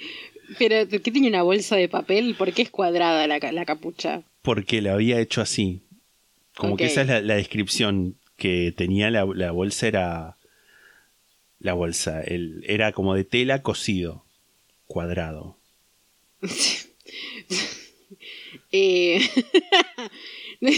[0.60, 2.36] Pero, ¿por qué tiene una bolsa de papel?
[2.36, 4.24] ¿Por qué es cuadrada la, la capucha?
[4.42, 5.82] Porque lo había hecho así.
[6.56, 10.38] Como que esa es la, la descripción que tenía la, la bolsa era.
[11.60, 12.22] La bolsa.
[12.22, 14.26] El, era como de tela cosido.
[14.86, 15.58] Cuadrado.
[18.76, 19.22] Eh,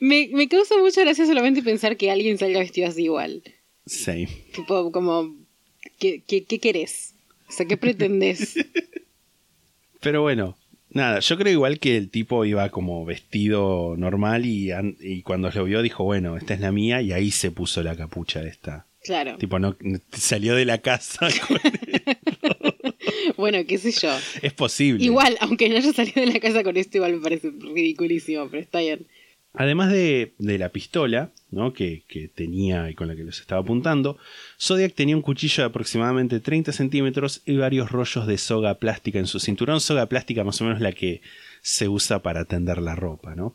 [0.00, 3.42] me, me causa mucha gracia solamente pensar que alguien salga vestido así igual.
[3.86, 4.26] Sí.
[4.54, 5.34] Tipo, como,
[5.98, 7.14] ¿qué, qué, qué querés?
[7.48, 8.54] O sea, ¿qué pretendés?
[10.00, 10.56] Pero bueno,
[10.90, 14.70] nada, yo creo igual que el tipo iba como vestido normal y,
[15.00, 17.96] y cuando lo vio dijo, bueno, esta es la mía y ahí se puso la
[17.96, 18.86] capucha esta.
[19.02, 19.36] Claro.
[19.38, 19.76] Tipo, no
[20.12, 21.28] salió de la casa.
[21.48, 22.74] con-
[23.36, 24.10] Bueno, qué sé yo.
[24.42, 25.04] es posible.
[25.04, 28.62] Igual, aunque no haya salido de la casa con esto, igual me parece ridiculísimo, pero
[28.62, 29.06] está bien.
[29.54, 31.72] Además de, de la pistola ¿no?
[31.72, 34.18] que, que tenía y con la que los estaba apuntando,
[34.60, 39.26] Zodiac tenía un cuchillo de aproximadamente 30 centímetros y varios rollos de soga plástica en
[39.26, 39.80] su cinturón.
[39.80, 41.22] Soga plástica más o menos la que
[41.62, 43.34] se usa para tender la ropa.
[43.34, 43.54] ¿no?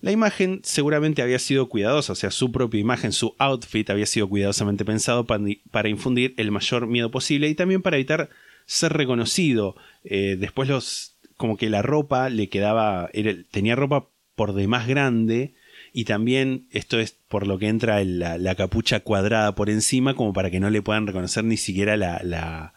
[0.00, 4.28] La imagen seguramente había sido cuidadosa, o sea, su propia imagen, su outfit había sido
[4.28, 8.30] cuidadosamente pensado para, para infundir el mayor miedo posible y también para evitar
[8.72, 9.76] ser reconocido.
[10.04, 15.54] Eh, después los, como que la ropa le quedaba, era- tenía ropa por demás grande
[15.94, 20.32] Y también esto es por lo que entra la, la capucha cuadrada por encima, como
[20.32, 22.72] para que no le puedan reconocer ni siquiera la, la,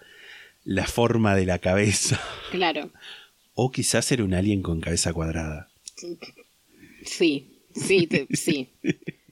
[0.65, 2.19] la forma de la cabeza.
[2.51, 2.91] Claro.
[3.53, 5.69] O quizás era un alien con cabeza cuadrada.
[7.05, 8.69] Sí, sí, sí.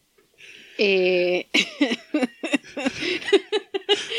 [0.77, 1.47] Eh,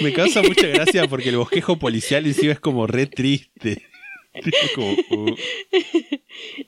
[0.00, 3.82] Me causa mucha gracia porque el bosquejo policial encima es como re triste.
[4.74, 5.36] Como, uh,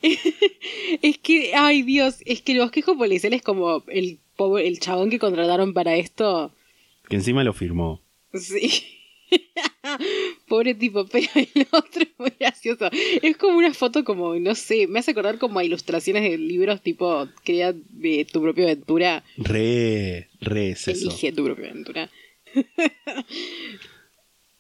[1.03, 5.11] es que, ay Dios, es que el bosquejo policial es como el, pobre- el chabón
[5.11, 6.55] que contrataron para esto.
[7.09, 8.01] que encima lo firmó.
[8.35, 8.96] Sí.
[10.49, 12.89] Pobre tipo, pero el otro es muy gracioso.
[13.23, 16.83] Es como una foto como, no sé, me hace acordar como a ilustraciones de libros
[16.83, 21.09] tipo, crea de tu propia aventura, Re, re es eso.
[21.11, 22.11] elige tu propia aventura.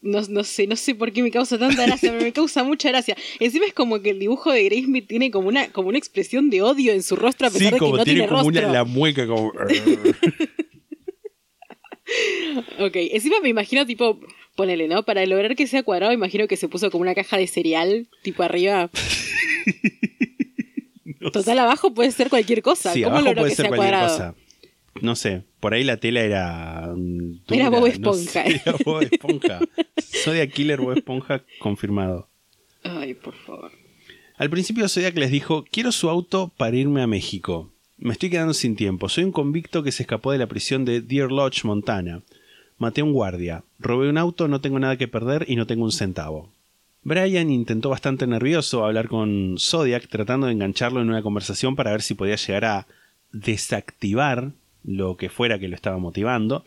[0.02, 2.90] No, no sé, no sé por qué me causa tanta gracia, pero me causa mucha
[2.90, 3.16] gracia.
[3.40, 6.48] Encima es como que el dibujo de Grace Smith tiene como una, como una expresión
[6.48, 8.62] de odio en su rostro a pesar Sí, de que no tiene tiene, como rostro.
[8.66, 9.52] una, la mueca como...
[12.78, 14.20] Ok, encima me imagino tipo,
[14.56, 15.04] ponele, ¿no?
[15.04, 18.42] Para lograr que sea cuadrado, imagino que se puso como una caja de cereal, tipo
[18.42, 18.90] arriba.
[21.32, 22.92] Total, abajo puede ser cualquier cosa.
[22.92, 24.16] Sí, ¿Cómo abajo puede que ser sea cualquier cuadrado?
[24.16, 24.34] cosa.
[25.02, 26.92] No sé, por ahí la tela era...
[26.96, 28.44] mm, dura, Era Bob no Esponja.
[28.44, 29.60] sé, era Bob Esponja.
[30.24, 32.28] Zodiac Killer Bob Esponja confirmado.
[32.82, 33.72] Ay, por favor.
[34.38, 37.72] Al principio Zodiac les dijo, quiero su auto para irme a México.
[37.98, 39.08] Me estoy quedando sin tiempo.
[39.08, 42.22] Soy un convicto que se escapó de la prisión de Deer Lodge, Montana.
[42.78, 43.62] Maté a un guardia.
[43.78, 46.50] Robé un auto, no tengo nada que perder y no tengo un centavo.
[47.02, 52.02] Brian intentó bastante nervioso hablar con Zodiac tratando de engancharlo en una conversación para ver
[52.02, 52.86] si podía llegar a
[53.32, 54.50] desactivar
[54.84, 56.64] lo que fuera que lo estaba motivando.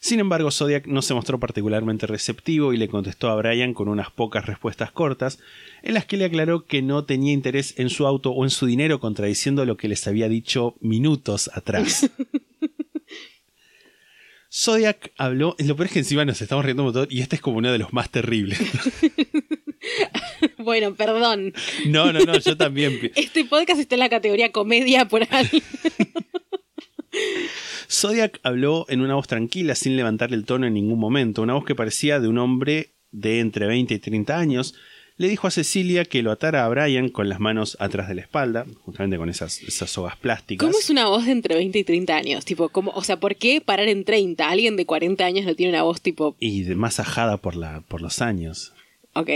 [0.00, 4.10] Sin embargo, Zodiac no se mostró particularmente receptivo y le contestó a Brian con unas
[4.10, 5.38] pocas respuestas cortas,
[5.82, 8.66] en las que le aclaró que no tenía interés en su auto o en su
[8.66, 12.10] dinero, contradiciendo lo que les había dicho minutos atrás.
[14.54, 17.42] Zodiac habló, lo peor es que encima nos estamos riendo un montón y este es
[17.42, 18.58] como uno de los más terribles.
[20.56, 21.52] Bueno, perdón.
[21.86, 23.12] No, no, no, yo también.
[23.14, 25.62] Este podcast está en la categoría comedia por ahí.
[27.90, 31.66] Zodiac habló en una voz tranquila, sin levantar el tono en ningún momento, una voz
[31.66, 34.74] que parecía de un hombre de entre 20 y 30 años.
[35.16, 38.22] Le dijo a Cecilia que lo atara a Brian con las manos atrás de la
[38.22, 40.66] espalda, justamente con esas, esas sogas plásticas.
[40.66, 42.44] ¿Cómo es una voz de entre 20 y 30 años?
[42.44, 44.48] Tipo, ¿cómo, o sea, ¿por qué parar en 30?
[44.48, 48.02] Alguien de 40 años no tiene una voz tipo, Y más ajada por, la, por
[48.02, 48.72] los años.
[49.12, 49.30] ok,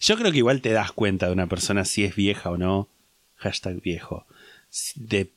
[0.00, 2.88] Yo creo que igual te das cuenta de una persona si es vieja o no.
[3.36, 4.26] Hashtag viejo.
[4.94, 5.30] De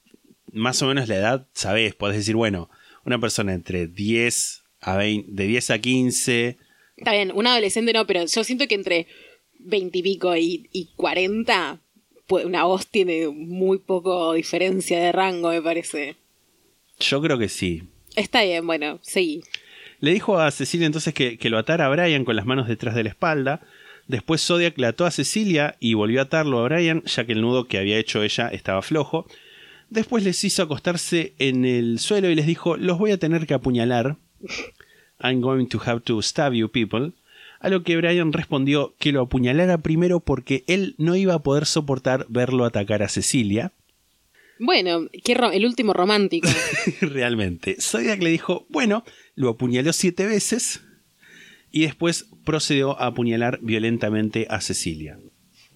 [0.52, 2.70] más o menos la edad, sabes, podés decir, bueno,
[3.06, 6.58] una persona entre 10 a 20, de 10 a 15,
[6.98, 9.08] Está bien, un adolescente no, pero yo siento que entre
[9.66, 11.80] 20 y pico y, y 40,
[12.28, 16.16] pues, una voz tiene muy poco diferencia de rango, me parece.
[17.00, 17.84] yo creo que sí.
[18.16, 19.44] Está bien, bueno, seguí.
[20.00, 22.96] Le dijo a Cecilia entonces que, que lo atara a Brian con las manos detrás
[22.96, 23.62] de la espalda.
[24.08, 27.42] Después Zodiac le ató a Cecilia y volvió a atarlo a Brian, ya que el
[27.42, 29.26] nudo que había hecho ella estaba flojo.
[29.90, 33.54] Después les hizo acostarse en el suelo y les dijo: Los voy a tener que
[33.54, 34.18] apuñalar.
[35.20, 37.14] I'm going to have to stab you people.
[37.66, 41.66] A lo que Brian respondió que lo apuñalara primero porque él no iba a poder
[41.66, 43.72] soportar verlo atacar a Cecilia.
[44.60, 46.48] Bueno, qué el último romántico.
[47.02, 47.78] Realmente.
[47.82, 49.04] Zodiac le dijo, bueno,
[49.34, 50.82] lo apuñaló siete veces
[51.72, 55.18] y después procedió a apuñalar violentamente a Cecilia.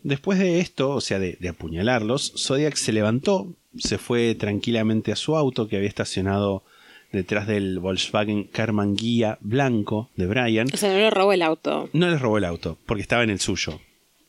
[0.03, 5.15] Después de esto, o sea, de, de apuñalarlos, Zodiac se levantó, se fue tranquilamente a
[5.15, 6.63] su auto que había estacionado
[7.11, 10.67] detrás del Volkswagen Karmann Guía blanco de Brian.
[10.73, 11.89] O sea, no le robó el auto.
[11.93, 13.79] No les robó el auto, porque estaba en el suyo.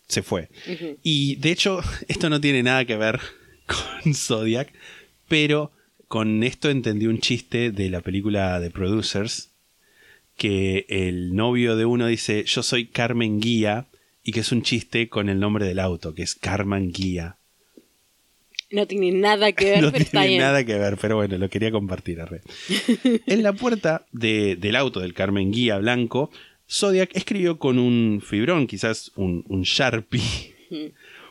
[0.06, 0.48] Se fue.
[1.02, 3.20] Y de hecho, esto no tiene nada que ver
[3.66, 4.72] con Zodiac,
[5.28, 5.70] pero
[6.08, 9.50] con esto entendí un chiste de la película de Producers,
[10.36, 13.86] que el novio de uno dice, yo soy Carmen Guía,
[14.22, 17.36] y que es un chiste con el nombre del auto, que es Carmen Guía.
[18.70, 21.48] No tiene nada que ver, no pero está tiene nada que ver, pero bueno, lo
[21.48, 22.20] quería compartir.
[22.20, 22.40] arre.
[23.26, 26.30] en la puerta de- del auto del Carmen Guía blanco,
[26.70, 30.54] Zodiac escribió con un fibrón, quizás un, un Sharpie,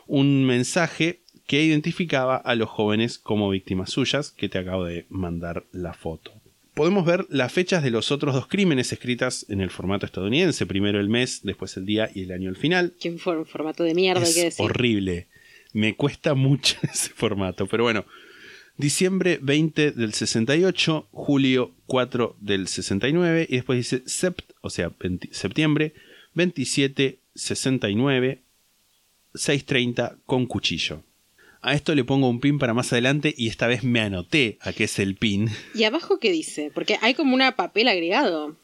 [0.07, 5.65] un mensaje que identificaba a los jóvenes como víctimas suyas, que te acabo de mandar
[5.71, 6.31] la foto.
[6.73, 10.99] Podemos ver las fechas de los otros dos crímenes escritas en el formato estadounidense, primero
[10.99, 12.93] el mes, después el día y el año al final.
[12.99, 14.65] Que un formato de mierda, hay que Es decir.
[14.65, 15.27] horrible.
[15.73, 17.67] Me cuesta mucho ese formato.
[17.67, 18.05] Pero bueno,
[18.77, 25.29] diciembre 20 del 68, julio 4 del 69 y después dice sept, o sea, 20
[25.31, 25.93] septiembre
[26.33, 28.41] 27, 69,
[29.33, 31.03] 6.30 con cuchillo.
[31.61, 34.71] A esto le pongo un pin para más adelante y esta vez me anoté a
[34.71, 35.49] qué es el pin.
[35.75, 36.71] ¿Y abajo qué dice?
[36.73, 38.55] Porque hay como una papel agregado.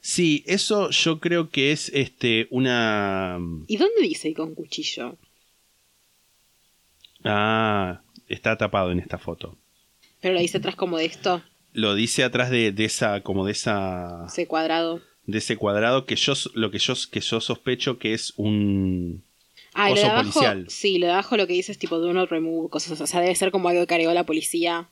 [0.00, 5.16] Sí, eso yo creo que es este una ¿Y dónde dice y con cuchillo?
[7.24, 9.56] Ah, está tapado en esta foto.
[10.20, 13.52] Pero lo dice atrás como de esto, Lo dice atrás de, de esa como de
[13.52, 15.00] esa ese cuadrado.
[15.26, 19.24] de ese cuadrado que yo lo que yo que yo sospecho que es un
[19.76, 20.66] Ah, lo de abajo, policial.
[20.68, 23.00] sí, lo de abajo lo que dice es tipo do not remove, cosas.
[23.00, 24.88] O sea, debe ser como algo que cargó la policía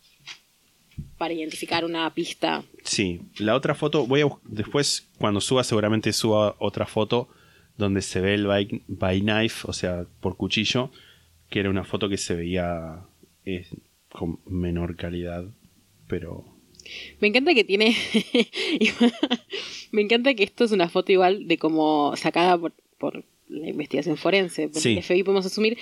[1.18, 2.64] para identificar una pista.
[2.82, 7.28] Sí, la otra foto, voy a después cuando suba seguramente suba otra foto
[7.78, 10.90] donde se ve el by, by knife, o sea, por cuchillo,
[11.52, 13.04] que era una foto que se veía
[13.44, 13.66] eh,
[14.10, 15.44] con menor calidad,
[16.08, 16.44] pero
[17.20, 17.94] Me encanta que tiene.
[19.92, 24.16] Me encanta que esto es una foto igual de como sacada por, por la investigación
[24.16, 24.94] forense, por Sí.
[24.96, 25.76] el FBI podemos asumir.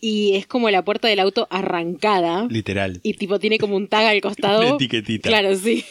[0.00, 2.46] Y es como la puerta del auto arrancada.
[2.50, 3.00] literal.
[3.02, 4.60] Y tipo tiene como un tag al costado.
[4.60, 5.28] Una etiquetita.
[5.28, 5.84] Claro, sí.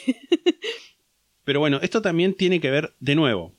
[1.43, 3.53] Pero bueno, esto también tiene que ver, de nuevo,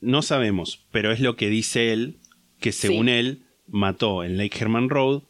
[0.00, 2.16] no sabemos, pero es lo que dice él,
[2.60, 3.12] que según Sí.
[3.12, 5.22] él mató en Lake Herman Road,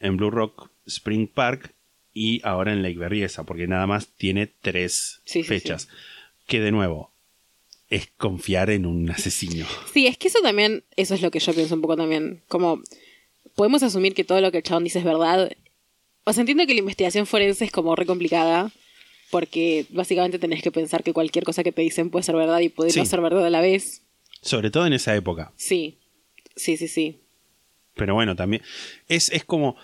[0.00, 1.74] en Blue Rock Spring Park
[2.12, 5.88] y ahora en Lake Berryessa, porque nada más tiene tres Sí, sí, fechas.
[6.46, 7.12] Que de nuevo,
[7.88, 9.66] es confiar en un asesino.
[9.92, 12.42] Sí, es que eso también, eso es lo que yo pienso un poco también.
[12.48, 12.82] Como,
[13.54, 15.50] podemos asumir que todo lo que el chabón dice es verdad.
[16.24, 18.70] O sea, entiendo que la investigación forense es como re complicada,
[19.30, 22.68] porque básicamente tenés que pensar que cualquier cosa que te dicen puede ser verdad y
[22.68, 24.02] puede no ser verdad a la vez.
[24.40, 25.52] Sobre todo en esa época.
[25.56, 25.98] Sí,
[26.56, 27.20] sí, sí, sí.
[27.98, 28.62] Pero bueno, también
[29.08, 29.76] es, es como...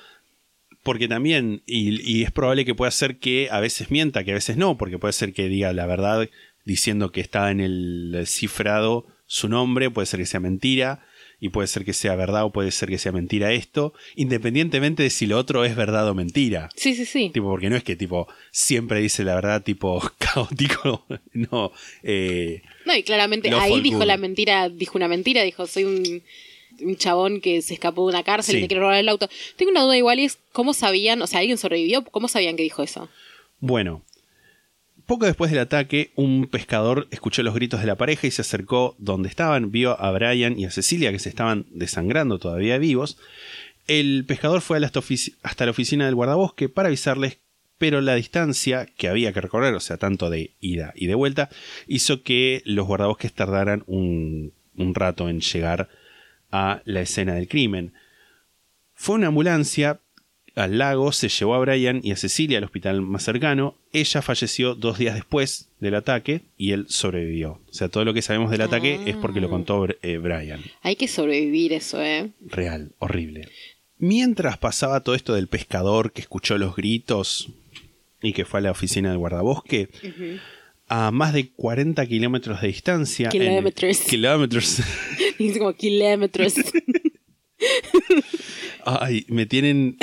[0.82, 4.34] Porque también, y, y es probable que pueda ser que a veces mienta, que a
[4.34, 6.28] veces no, porque puede ser que diga la verdad
[6.64, 11.06] diciendo que está en el cifrado su nombre, puede ser que sea mentira,
[11.40, 15.10] y puede ser que sea verdad o puede ser que sea mentira esto, independientemente de
[15.10, 16.70] si lo otro es verdad o mentira.
[16.76, 17.30] Sí, sí, sí.
[17.34, 21.72] Tipo, porque no es que tipo siempre dice la verdad tipo caótico, no.
[22.02, 26.22] eh, No, y claramente ahí dijo la mentira, dijo una mentira, dijo, soy un,
[26.80, 28.58] un chabón que se escapó de una cárcel Sí.
[28.58, 29.28] y te quiere robar el auto.
[29.56, 32.04] Tengo una duda igual y es, ¿cómo sabían, o sea, alguien sobrevivió?
[32.04, 33.08] ¿Cómo sabían que dijo eso?
[33.60, 34.02] Bueno,
[35.06, 38.94] poco después del ataque, un pescador escuchó los gritos de la pareja y se acercó
[38.98, 43.18] donde estaban, vio a Brian y a Cecilia que se estaban desangrando todavía vivos.
[43.86, 44.78] El pescador fue
[45.42, 47.38] hasta la oficina del guardabosque para avisarles,
[47.76, 51.50] pero la distancia que había que recorrer, o sea, tanto de ida y de vuelta,
[51.86, 55.90] hizo que los guardabosques tardaran un, un rato en llegar
[56.54, 57.92] a la escena del crimen.
[58.94, 60.00] Fue una ambulancia
[60.54, 63.76] al lago, se llevó a Brian y a Cecilia al hospital más cercano.
[63.92, 67.60] Ella falleció dos días después del ataque y él sobrevivió.
[67.68, 70.62] O sea, todo lo que sabemos del ataque es porque lo contó eh, Brian.
[70.82, 72.30] Hay que sobrevivir eso, ¿eh?
[72.40, 73.48] Real, horrible.
[73.98, 77.48] Mientras pasaba todo esto del pescador que escuchó los gritos
[78.22, 79.88] y que fue a la oficina del guardabosque,
[80.96, 83.26] a más de 40 kilómetros de distancia.
[83.26, 83.98] en- Kilómetros.
[84.00, 84.78] kilómetros.
[85.38, 86.54] Dice como kilómetros.
[88.86, 89.96] Ay, me tienen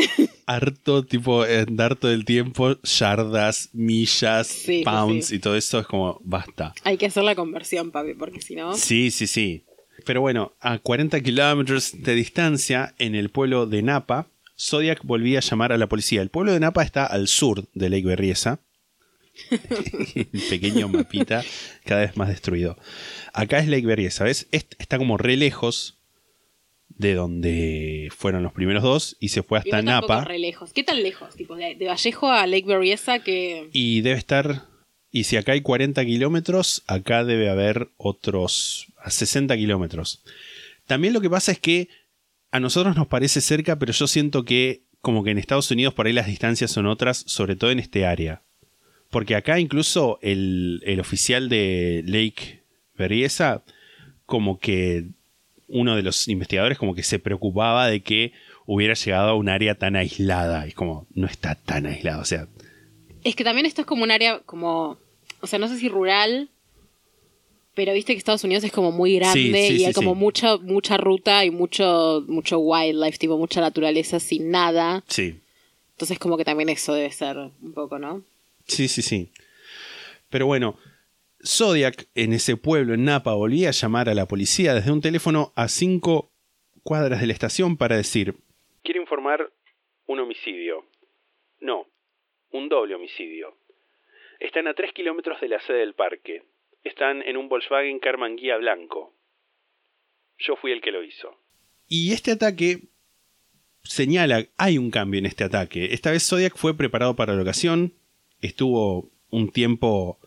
[0.48, 5.36] harto, tipo, en dar todo el tiempo yardas, millas, Sí, pounds sí.
[5.36, 5.80] y todo eso.
[5.80, 6.74] Es como, basta.
[6.84, 8.74] Hay que hacer la conversión, papi, porque si no...
[8.76, 9.64] Sí, sí, sí.
[10.06, 14.28] Pero bueno, a 40 kilómetros de distancia, en el pueblo de Napa,
[14.60, 16.22] Zodiac volvía a llamar a la policía.
[16.24, 18.60] El pueblo de Napa está al sur de Lake Berryessa.
[19.52, 21.44] el pequeño mapita,
[21.86, 22.78] cada vez más destruido.
[23.34, 24.48] Acá es Lake Berryessa, ¿ves?
[24.52, 25.98] Est- Está como re lejos
[26.90, 30.24] de donde fueron los primeros dos y se fue Y hasta no Napa.
[30.26, 30.72] re lejos.
[30.74, 31.36] ¿Qué tan lejos?
[31.36, 33.70] Tipo, de, de Vallejo a Lake Berryessa que...
[33.74, 34.68] Y debe estar.
[35.10, 40.22] Y si acá hay 40 kilómetros, acá debe haber otros a 60 kilómetros.
[40.86, 41.90] También lo que pasa es que
[42.52, 46.06] a nosotros nos parece cerca, pero yo siento que como que en Estados Unidos por
[46.06, 48.44] ahí las distancias son otras, sobre todo en este área.
[49.12, 52.62] Porque acá incluso el, el oficial de Lake
[52.98, 53.62] Berryessa,
[54.26, 55.06] como que
[55.68, 58.32] uno de los investigadores como que se preocupaba de que
[58.66, 60.68] hubiera llegado a un área tan aislada.
[60.68, 62.22] Y como, no está tan aislado.
[62.22, 62.48] O sea,
[63.24, 64.98] Es que también esto es como un área como...
[65.42, 66.50] O sea, no sé si rural,
[67.74, 70.14] pero viste que Estados Unidos es como muy grande Sí, sí, y sí, hay como
[70.14, 75.04] mucha mucha ruta y mucho mucho wildlife, tipo mucha naturaleza sin nada.
[75.08, 75.40] sí.
[75.94, 78.24] Entonces como que también eso debe ser un poco, ¿no?
[78.72, 79.32] Sí, sí, sí.
[80.30, 80.78] Pero bueno,
[81.46, 85.52] Zodiac en ese pueblo, en Napa, volvía a llamar a la policía desde un teléfono
[85.58, 86.32] a cinco
[86.84, 88.36] cuadras de la estación para decir...
[88.84, 89.52] Quiero informar
[90.08, 90.86] un homicidio.
[91.60, 91.86] No,
[92.52, 93.58] un doble homicidio.
[94.40, 96.44] Están a tres kilómetros de la sede del parque.
[96.84, 99.14] Están en un Volkswagen Karmann Guía blanco.
[100.40, 101.38] Yo fui el que lo hizo.
[101.88, 102.88] Y este ataque
[103.84, 105.90] señala, hay un cambio en este ataque.
[105.92, 107.94] Esta vez Zodiac fue preparado para la ocasión,
[108.42, 110.20] estuvo un tiempo,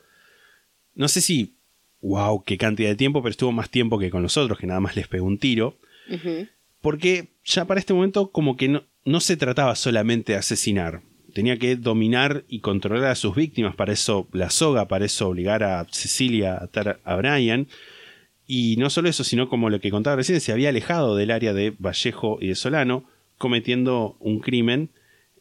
[0.95, 1.55] no sé si,
[2.01, 4.81] wow, qué cantidad de tiempo, pero estuvo más tiempo que con los otros, que nada
[4.81, 5.79] más les pegó un tiro.
[6.81, 11.03] Porque ya para este momento como que no, no se trataba solamente de asesinar.
[11.33, 15.65] Tenía que dominar y controlar a sus víctimas, para eso la soga, para eso obligar
[15.65, 17.67] a Cecilia a atar a Brian.
[18.47, 21.53] Y no solo eso, sino como lo que contaba recién, se había alejado del área
[21.53, 23.05] de Vallejo y de Solano,
[23.39, 24.91] cometiendo un crimen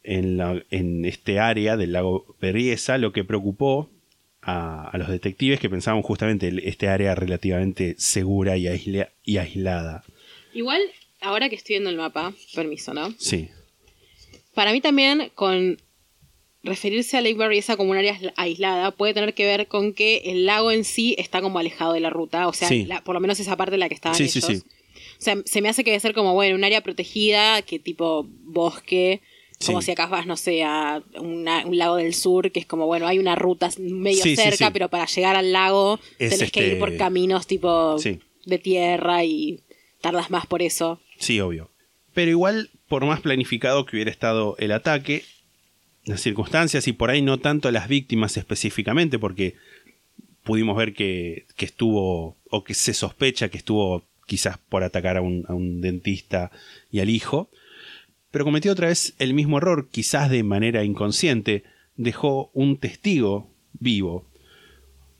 [0.03, 3.89] en, la- en este área del lago Berriesa, lo que preocupó
[4.41, 8.67] a, a los detectives que pensaban justamente este área relativamente segura y,
[9.37, 10.03] aislada.
[10.53, 10.81] Igual,
[11.21, 13.13] ahora que estoy viendo el mapa, permiso, ¿no?
[13.17, 13.49] Sí,
[14.53, 15.77] Para mí también con
[16.63, 20.17] referirse a Lake Berryessa como un área aisla- aislada puede tener que ver con que
[20.25, 22.85] el lago en sí está como alejado de la ruta, o sea, Sí.
[22.85, 24.61] la- por lo menos esa parte en la que estaban Sí, sí, ellos.
[24.63, 24.69] sí.
[25.19, 28.25] O sea, se me hace que debe ser como, bueno, un área protegida, que tipo
[28.29, 29.21] bosque,
[29.65, 29.85] como Sí.
[29.87, 33.07] si acá vas, no sé, a una- un lago del sur, que es como, bueno,
[33.07, 34.73] hay una ruta medio Sí, cerca, sí.
[34.73, 38.19] pero para llegar al lago Es tenés que este- ir por caminos tipo Sí.
[38.45, 39.59] de tierra y
[40.01, 40.99] tardas más por eso.
[41.17, 41.69] sí, obvio.
[42.13, 45.23] Pero igual, por más planificado que hubiera estado el ataque,
[46.05, 49.55] las circunstancias y por ahí no tanto las víctimas específicamente, porque
[50.43, 55.21] pudimos ver que, que estuvo, o que se sospecha que estuvo quizás por atacar a
[55.21, 56.51] un, a un dentista
[56.91, 57.49] y al hijo,
[58.33, 61.63] pero cometió otra vez el mismo error, quizás de manera inconsciente,
[61.97, 64.25] dejó un testigo vivo.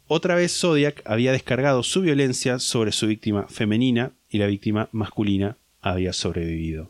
[0.07, 5.57] Otra vez Zodiac había descargado su violencia sobre su víctima femenina y la víctima masculina
[5.79, 6.89] había sobrevivido.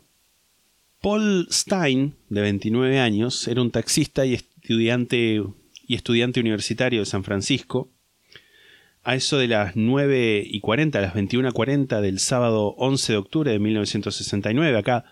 [1.02, 5.42] Paul Stein, de 29 años, era un taxista y estudiante,
[5.86, 7.90] y estudiante universitario de San Francisco.
[9.02, 13.12] A eso de las 9 y 40, a las 21 y 40 del sábado 11
[13.12, 15.04] de octubre de 1969, acá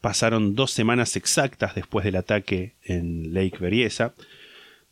[0.00, 4.14] pasaron dos semanas exactas después del ataque en Lake Berryessa,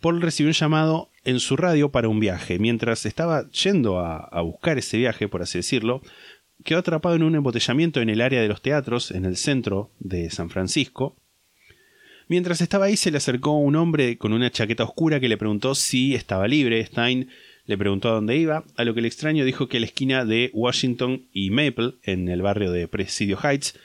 [0.00, 2.58] Paul recibió un llamado en su radio para un viaje.
[2.58, 6.02] Mientras estaba yendo a, a buscar ese viaje, por así decirlo,
[6.62, 10.30] quedó atrapado en un embotellamiento en el área de los teatros, en el centro de
[10.30, 11.16] San Francisco.
[12.28, 15.74] Mientras estaba ahí se le acercó un hombre con una chaqueta oscura que le preguntó
[15.74, 16.84] si estaba libre.
[16.84, 17.28] Stein
[17.66, 20.24] le preguntó a dónde iba, a lo que el extraño dijo que a la esquina
[20.24, 23.78] de Washington y Maple, en el barrio de Presidio Heights,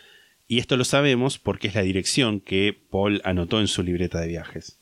[0.50, 4.28] y esto lo sabemos porque es la dirección que Paul anotó en su libreta de
[4.28, 4.80] viajes.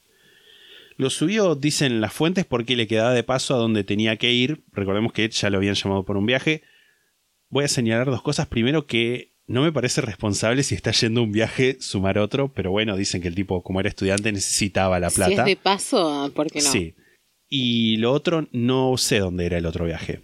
[0.96, 4.64] Lo subió, dicen las fuentes, porque le quedaba de paso a donde tenía que ir.
[4.72, 6.64] Recordemos que ya lo habían llamado por un viaje.
[7.50, 8.48] Voy a señalar dos cosas.
[8.48, 12.96] Primero que no me parece responsable si está yendo un viaje sumar otro, pero bueno,
[12.96, 15.34] dicen que el tipo, como era estudiante, necesitaba la plata.
[15.34, 16.72] Si es de paso, ¿por qué no?
[16.72, 16.96] Sí.
[17.50, 20.22] Y lo otro, no sé dónde era el otro viaje.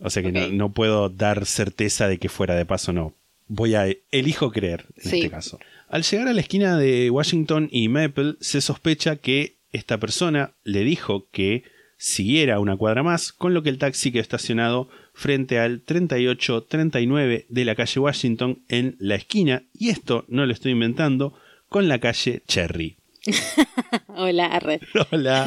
[0.00, 3.16] O sea que no, no puedo dar certeza de que fuera de paso o no.
[3.54, 3.86] Voy a.
[4.10, 5.16] Elijo creer en Sí.
[5.18, 5.58] este caso.
[5.88, 10.84] Al llegar a la esquina de Washington y Maple, se sospecha que esta persona le
[10.84, 11.64] dijo que
[11.98, 17.64] siguiera una cuadra más, con lo que el taxi quedó estacionado frente al 3839 de
[17.66, 21.34] la calle Washington en la esquina, y esto no lo estoy inventando,
[21.68, 22.96] con la calle Cherry.
[24.08, 24.80] Hola, arre.
[25.10, 25.44] Hola,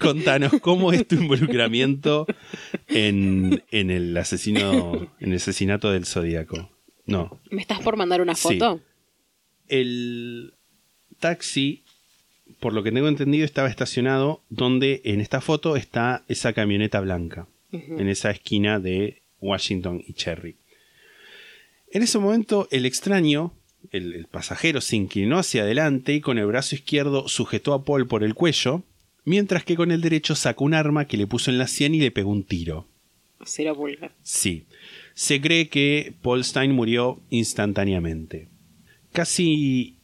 [0.00, 2.26] contanos cómo es tu involucramiento
[2.88, 6.70] en, en el asesino, en el asesinato del Zodíaco.
[7.06, 8.42] No, ¿Me estás por mandar una Sí.
[8.58, 8.80] foto?
[9.68, 10.54] el
[11.20, 11.82] taxi,
[12.60, 17.46] por lo que tengo entendido, estaba estacionado donde en esta foto está esa camioneta blanca,
[17.72, 20.56] en esa esquina de Washington y Cherry.
[21.90, 23.52] En ese momento, el extraño,
[23.90, 28.06] el, el pasajero, se inclinó hacia adelante y con el brazo izquierdo sujetó a Paul
[28.06, 28.82] por el cuello,
[29.24, 32.00] mientras que con el derecho sacó un arma que le puso en la sien y
[32.00, 32.86] le pegó un tiro.
[33.44, 34.12] Cero pulgar.
[34.22, 34.66] Sí.
[35.14, 38.48] Se cree que Paul Stein murió instantáneamente.
[39.12, 39.98] Casi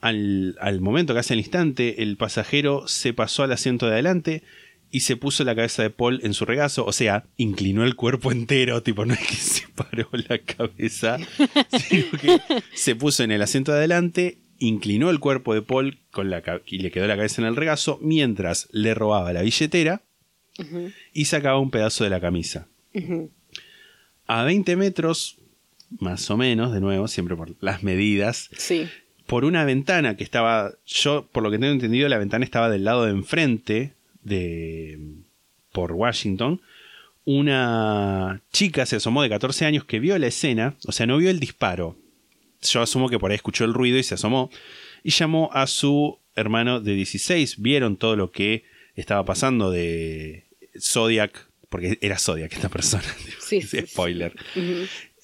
[0.00, 4.42] al, al momento, casi al instante, el pasajero se pasó al asiento de adelante
[4.90, 8.30] y se puso la cabeza de Paul en su regazo, o sea, inclinó el cuerpo
[8.32, 11.18] entero, tipo, no es que se paró la cabeza,
[11.88, 12.38] sino que
[12.74, 16.78] se puso en el asiento de adelante, inclinó el cuerpo de Paul con la, y
[16.78, 20.02] le quedó la cabeza en el regazo, mientras le robaba la billetera
[21.12, 22.68] y sacaba un pedazo de la camisa.
[24.26, 25.36] A 20 metros,
[26.00, 28.88] más o menos, de nuevo, siempre por las medidas, Sí.
[29.26, 32.84] por una ventana que estaba, yo por lo que tengo entendido, la ventana estaba del
[32.84, 34.98] lado de enfrente de
[35.72, 36.60] por Washington.
[37.24, 41.28] Una chica se asomó de 14 años que vio la escena, o sea, no vio
[41.28, 41.96] el disparo.
[42.62, 44.50] Yo asumo que por ahí escuchó el ruido y se asomó
[45.02, 47.60] y llamó a su hermano de 16.
[47.60, 48.64] Vieron todo lo que
[48.94, 50.44] estaba pasando de
[50.80, 53.04] Zodiac, porque era Zodiac esta persona.
[53.38, 53.86] Sí, sí, sí.
[53.86, 54.32] Spoiler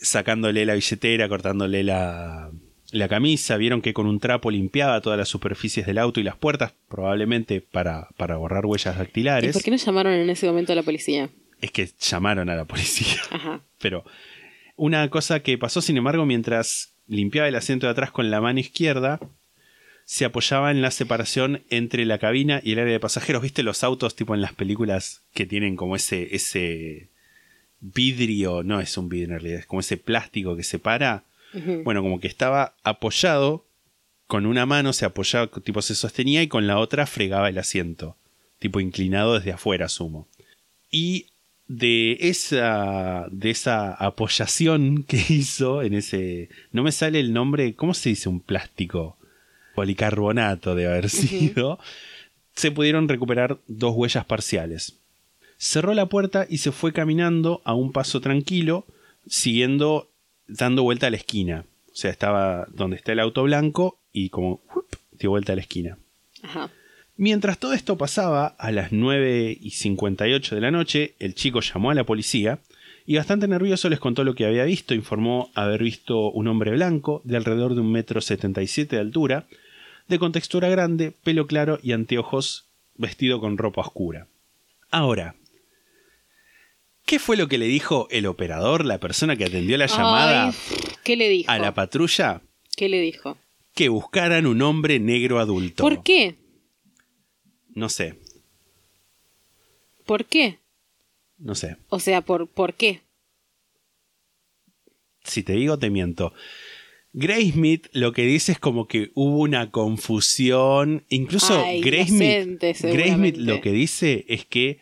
[0.03, 2.51] sacándole la billetera, cortándole la,
[2.91, 6.37] la camisa, vieron que con un trapo limpiaba todas las superficies del auto y las
[6.37, 9.53] puertas, probablemente para, para borrar huellas ¿Y dactilares.
[9.53, 11.31] por qué no llamaron en ese momento a la policía?
[11.61, 13.21] Es que llamaron a la policía.
[13.31, 13.63] Ajá.
[13.81, 14.05] Pero
[14.77, 18.61] una cosa que pasó, sin embargo, mientras limpiaba el asiento de atrás con la mano
[18.61, 19.21] izquierda,
[20.05, 23.43] se apoyaba en la separación entre la cabina y el área de pasajeros.
[23.43, 27.09] ¿Viste los autos tipo en las películas que tienen como ese, ese
[27.81, 28.63] vidrio?
[28.63, 31.25] No es un vidrio en realidad, es como ese plástico que separa.
[31.85, 33.67] Bueno, como que estaba apoyado
[34.27, 38.17] con una mano, se apoyaba, tipo se sostenía y con la otra fregaba el asiento.
[38.59, 40.29] Tipo inclinado desde afuera, asumo.
[40.91, 41.27] Y
[41.69, 46.49] de esa, de esa apoyación que hizo en ese...
[46.71, 49.19] No me sale el nombre, ¿cómo se dice un plástico?
[49.75, 51.79] Policarbonato de haber sido.
[52.55, 54.99] Se pudieron recuperar dos huellas parciales.
[55.57, 58.85] Cerró la puerta y se fue caminando a un paso tranquilo,
[59.27, 60.09] siguiendo,
[60.47, 61.65] dando vuelta a la esquina.
[61.93, 64.87] O sea, estaba donde está el auto blanco y como ¡up!
[65.13, 65.99] dio vuelta a la esquina.
[66.43, 66.71] Ajá.
[67.17, 71.91] Mientras todo esto pasaba, a las 9 y 58 de la noche, el chico llamó
[71.91, 72.59] a la policía
[73.07, 74.95] y bastante nervioso les contó lo que había visto.
[74.95, 79.47] Informó haber visto un hombre blanco de alrededor de un metro 77 de altura,
[80.09, 84.29] de contextura grande, pelo claro y anteojos, vestido con ropa oscura.
[84.91, 85.35] Ahora,
[87.07, 90.55] ¿qué fue lo que le dijo el operador, la persona que atendió la llamada Ay,
[91.03, 91.51] ¿Qué le dijo?
[91.51, 92.43] a la patrulla?
[92.77, 93.39] ¿Qué le dijo?
[93.75, 95.83] Que buscaran un hombre negro adulto.
[95.83, 96.37] ¿Por qué?
[97.75, 98.19] No sé,
[100.05, 100.59] ¿Por qué?
[101.43, 101.77] No sé.
[101.89, 103.03] O sea, ¿por, ¿por qué?
[105.25, 106.33] si te digo, te miento.
[107.13, 111.05] Graysmith lo que dice es como que hubo una confusión.
[111.09, 113.41] Incluso Ay, seguramente.
[113.41, 114.81] lo que dice es que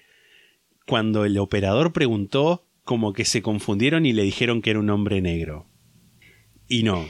[0.87, 5.21] cuando el operador preguntó, como que se confundieron y le dijeron que era un hombre
[5.21, 5.67] negro.
[6.69, 7.07] Y no.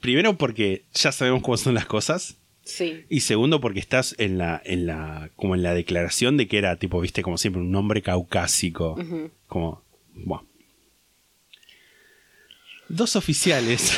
[0.00, 2.38] Primero porque ya sabemos cómo son las cosas.
[2.64, 3.04] Sí.
[3.08, 6.76] Y segundo porque estás en la, en la, como en la declaración de que era
[6.76, 8.96] tipo, viste, como siempre, un hombre caucásico.
[9.46, 9.82] Como,
[10.14, 10.46] bueno.
[12.88, 13.92] Dos oficiales,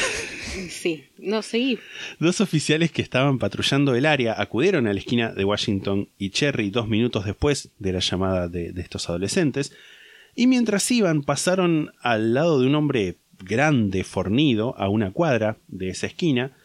[0.71, 1.05] Sí.
[1.19, 1.79] No, sí.
[2.19, 6.71] dos oficiales que estaban patrullando el área acudieron a la esquina de Washington y Cherry
[6.71, 9.73] dos minutos después de la llamada de, de estos adolescentes.
[10.35, 15.89] Y mientras iban, pasaron al lado de un hombre grande, fornido, a una cuadra de
[15.89, 16.57] esa esquina.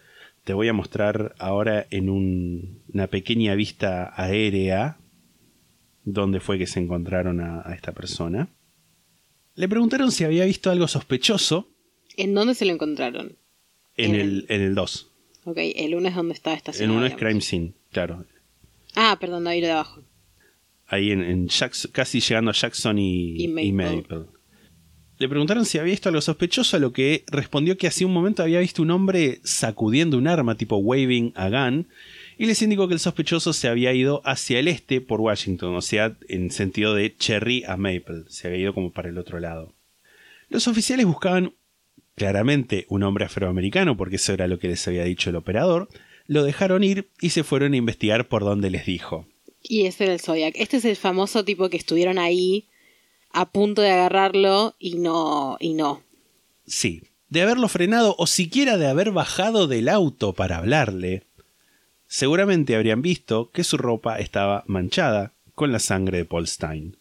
[0.44, 4.98] Te voy a mostrar ahora en un- una pequeña vista aérea
[6.04, 8.50] dónde fue que se encontraron a, a esta persona.
[9.56, 11.68] Le preguntaron si había visto algo sospechoso
[12.18, 13.38] ¿En dónde se lo encontraron?
[13.96, 15.12] en En el, en el 2.
[15.46, 16.98] Ok, el lunes donde estaba En estacionado.
[16.98, 17.30] uno es digamos.
[17.30, 18.26] Crime Scene, claro.
[18.96, 20.02] Ah, perdón, David de abajo.
[20.88, 23.64] Ahí en, en Jackson- casi llegando a Jackson y, Y Maple.
[23.66, 24.26] y Maple.
[25.22, 28.41] Le preguntaron si había visto algo sospechoso, a lo que respondió que hacía un momento
[28.41, 31.88] había visto un hombre sacudiendo un arma tipo waving a gun,
[32.39, 35.82] y les indicó que el sospechoso se había ido hacia el este por Washington, o
[35.84, 39.76] sea, en sentido de Cherry a Maple, se había ido como para el otro lado.
[40.49, 41.53] Los oficiales buscaban
[42.15, 45.88] claramente un hombre afroamericano, porque eso era lo que les había dicho el operador,
[46.26, 49.28] lo dejaron ir y se fueron a investigar por donde les dijo.
[49.61, 50.55] Y ese era el Zodiac.
[50.57, 52.70] Este es el famoso tipo que estuvieron ahí
[53.34, 56.04] a punto de agarrarlo y no, y no.
[56.66, 61.24] Sí, de haberlo frenado o siquiera de haber bajado del auto para hablarle,
[62.08, 66.98] seguramente habrían visto que su ropa estaba manchada con la sangre de Paul Stein.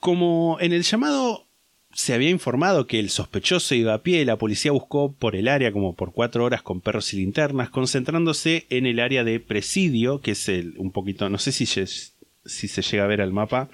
[0.00, 1.48] Como en el llamado
[1.94, 5.72] se había informado que el sospechoso iba a pie, la policía buscó por el área
[5.72, 10.32] como por cuatro horas con perros y linternas, concentrándose en el área de presidio, que
[10.32, 13.68] es el, un poquito, no sé si, si se llega a ver al mapa,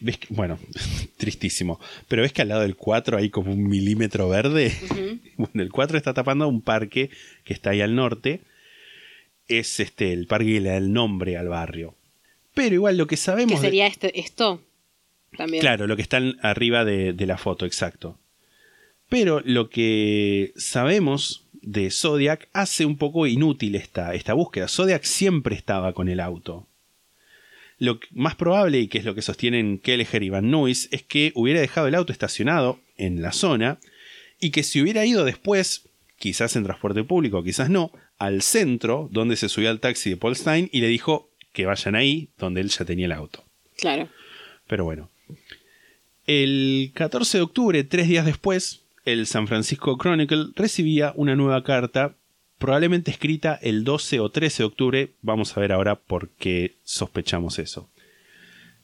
[0.00, 0.58] ves que- bueno,
[1.16, 4.72] tristísimo, pero ves que al lado del 4 hay como un milímetro verde.
[5.36, 7.10] Bueno, el 4 está tapando un parque
[7.44, 8.42] que está ahí al norte,
[9.48, 11.94] es este el parque que le da el nombre al barrio.
[12.54, 13.50] Pero igual lo que sabemos...
[13.54, 14.62] ¿Qué de- sería este, esto?
[15.36, 15.60] También.
[15.60, 18.16] Claro, lo que está arriba de, de la foto, exacto.
[19.08, 24.68] Pero lo que sabemos de Zodiac hace un poco inútil esta, esta búsqueda.
[24.68, 26.68] Zodiac siempre estaba con el auto.
[27.84, 31.32] Lo más probable, y que es lo que sostienen Kelleher y Van Nuys, es que
[31.34, 33.78] hubiera dejado el auto estacionado en la zona
[34.40, 35.88] y que si hubiera ido después,
[36.18, 40.36] quizás en transporte público, quizás no, al centro donde se subió al taxi de Paul
[40.36, 43.44] Stein y le dijo que vayan ahí donde él ya tenía el auto.
[43.76, 44.08] Claro.
[44.66, 45.10] Pero bueno.
[46.26, 52.16] El 14 de octubre, tres días después, el San Francisco Chronicle recibía una nueva carta,
[52.58, 55.14] probablemente escrita el 12 o 13 de octubre.
[55.22, 57.90] Vamos a ver ahora por qué sospechamos eso.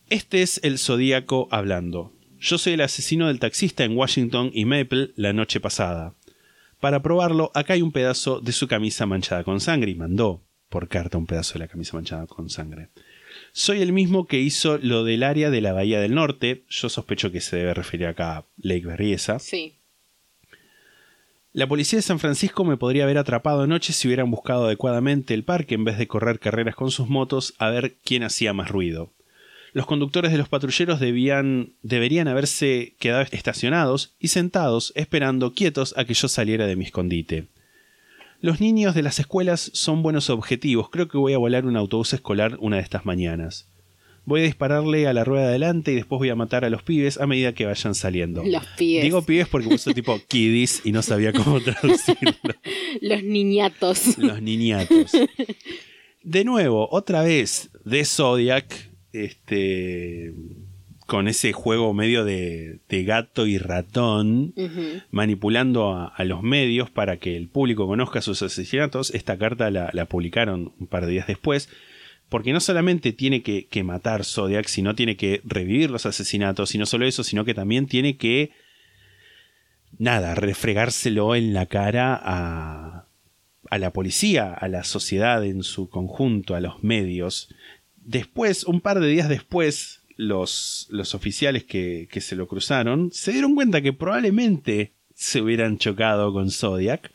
[0.08, 2.12] Este es el Zodíaco hablando.
[2.38, 6.14] Yo soy el asesino del taxista en Washington y Maple la noche pasada.
[6.80, 10.88] Para probarlo, acá hay un pedazo de su camisa manchada con sangre y mandó por
[10.88, 12.88] carta un pedazo de la camisa manchada con sangre.
[13.52, 16.64] Soy el mismo que hizo lo del área de la Bahía del Norte.
[16.68, 19.38] Yo sospecho que se debe referir acá a Lake Berryessa.
[19.38, 19.79] Sí.
[21.52, 25.42] La policía de San Francisco me podría haber atrapado anoche si hubieran buscado adecuadamente el
[25.42, 29.10] parque en vez de correr carreras con sus motos a ver quién hacía más ruido.
[29.72, 36.04] Los conductores de los patrulleros debían, deberían haberse quedado estacionados y sentados esperando quietos a
[36.04, 37.48] que yo saliera de mi escondite.
[38.40, 40.88] Los niños de las escuelas son buenos objetivos.
[40.88, 43.69] Creo que voy a volar un autobús escolar una de estas mañanas.
[44.24, 46.82] Voy a dispararle a la rueda de adelante y después voy a matar a los
[46.82, 48.44] pibes a medida que vayan saliendo.
[48.44, 49.02] Los pibes.
[49.02, 52.32] Digo pibes porque puso tipo kiddies y no sabía cómo traducirlo.
[53.00, 54.18] Los niñatos.
[54.18, 55.12] Los niñatos.
[56.22, 60.34] De nuevo, otra vez de Zodiac, este,
[61.06, 64.54] con ese juego medio de, de gato y ratón,
[65.10, 69.12] manipulando a, a los medios para que el público conozca sus asesinatos.
[69.14, 71.68] Esta carta la, la publicaron un par de días después.
[72.30, 76.78] Porque no solamente tiene que, que matar Zodiac, sino tiene que revivir los asesinatos, y
[76.78, 78.52] no solo eso, sino que también tiene que.
[79.98, 83.06] Nada, refregárselo en la cara a,
[83.68, 87.54] a la policía, a la sociedad en su conjunto, a los medios.
[87.96, 93.32] Después, un par de días después, los, los oficiales que, que se lo cruzaron se
[93.32, 97.10] dieron cuenta que probablemente se hubieran chocado con Zodiac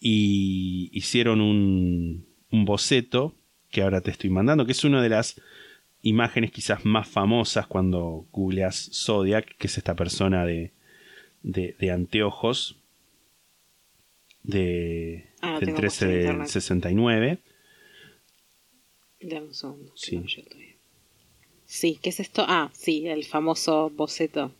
[0.00, 3.34] y hicieron un, un boceto
[3.76, 5.38] que ahora te estoy mandando, que es una de las
[6.00, 10.72] imágenes quizás más famosas cuando googleas Zodiac, que es esta persona de,
[11.42, 12.78] de, de anteojos
[14.42, 16.48] de, Ah, del tengo 13 puesto en del internet.
[16.48, 17.38] 69.
[19.20, 19.92] Dame un segundo.
[19.94, 20.16] Sí.
[20.16, 20.24] no.
[21.66, 22.46] Sí, ¿qué es esto?
[22.48, 24.54] Ah, sí, el famoso boceto.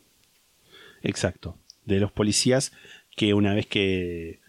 [1.03, 1.57] Exacto.
[1.87, 2.71] De los policías
[3.17, 4.41] que una vez que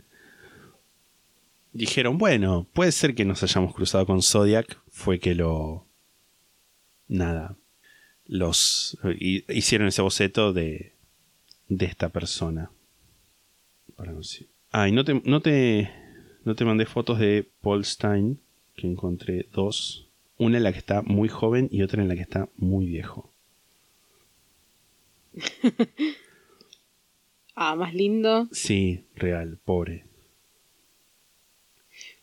[1.78, 5.86] dijeron, bueno, puede ser que nos hayamos cruzado con Zodiac, fue que lo...
[7.08, 7.56] Nada.
[8.26, 8.98] Los...
[9.20, 10.94] hi- Hicieron ese boceto de,
[11.70, 12.70] de esta persona.
[14.72, 15.90] Ah, y no te, no te,
[16.44, 18.40] no te mandé fotos de Paul Stein,
[18.76, 20.08] que encontré dos.
[20.38, 23.32] Una en la que está muy joven y otra en la que está muy viejo.
[27.60, 28.48] Ah, más lindo.
[28.52, 30.06] Sí, real, pobre.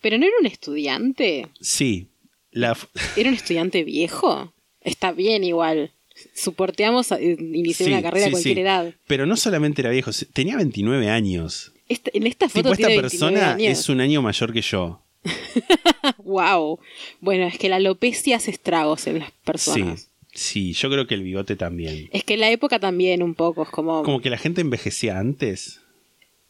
[0.05, 1.48] Pero no era un estudiante.
[1.62, 2.09] Sí,
[2.52, 2.76] la,
[3.16, 4.52] ¿Era un estudiante viejo?
[4.82, 5.93] Está bien igual.
[6.35, 8.60] Soporteamos a- eh, iniciar sí, una carrera sí, a cualquier sí.
[8.60, 8.94] edad.
[9.06, 11.72] Pero no solamente era viejo, tenía 29 años.
[11.89, 13.78] Esta- en esta foto Tipo, esta tiene 29 persona años.
[13.78, 15.01] es un año mayor que yo.
[16.18, 16.81] Wow.
[17.20, 20.10] Bueno, es que la alopecia hace estragos en las personas.
[20.35, 22.09] sí, yo creo que el bigote también.
[22.12, 24.02] Es que en la época también un poco, es como...
[24.02, 25.81] Como que la gente envejecía antes.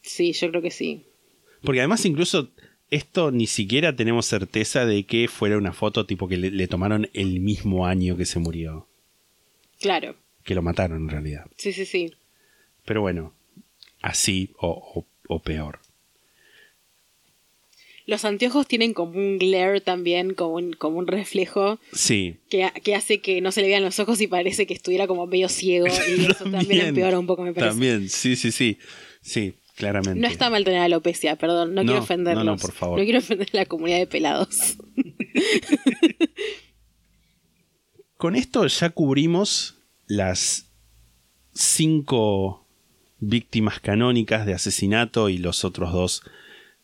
[0.01, 1.03] Sí, yo creo que sí.
[1.63, 2.49] Porque además incluso
[2.91, 7.09] esto ni siquiera tenemos certeza de que fuera una foto tipo que le, le tomaron
[7.13, 8.87] el mismo año que se murió.
[9.79, 10.15] Claro.
[10.43, 11.45] Que lo mataron en realidad.
[11.57, 12.13] Sí, sí, sí.
[12.85, 13.33] Pero bueno,
[14.01, 15.79] así o, o- o peor.
[18.07, 22.93] Los anteojos tienen como un glare también, como un, como un reflejo Sí, que, que
[22.93, 25.87] hace que no se le vean los ojos y parece que estuviera como medio ciego.
[25.87, 27.71] Y eso también, empeora un poco, me parece.
[27.71, 28.77] También, sí, sí, sí.
[29.23, 30.19] Sí, claramente.
[30.19, 32.45] No está mal tener alopecia, perdón, no, No, quiero ofenderlos.
[32.45, 32.99] no, no, por favor.
[32.99, 34.77] No quiero ofender a la comunidad de pelados.
[38.17, 39.75] Con esto ya cubrimos
[40.07, 40.67] las
[41.53, 42.65] cinco
[43.19, 46.23] víctimas canónicas de asesinato y los otros dos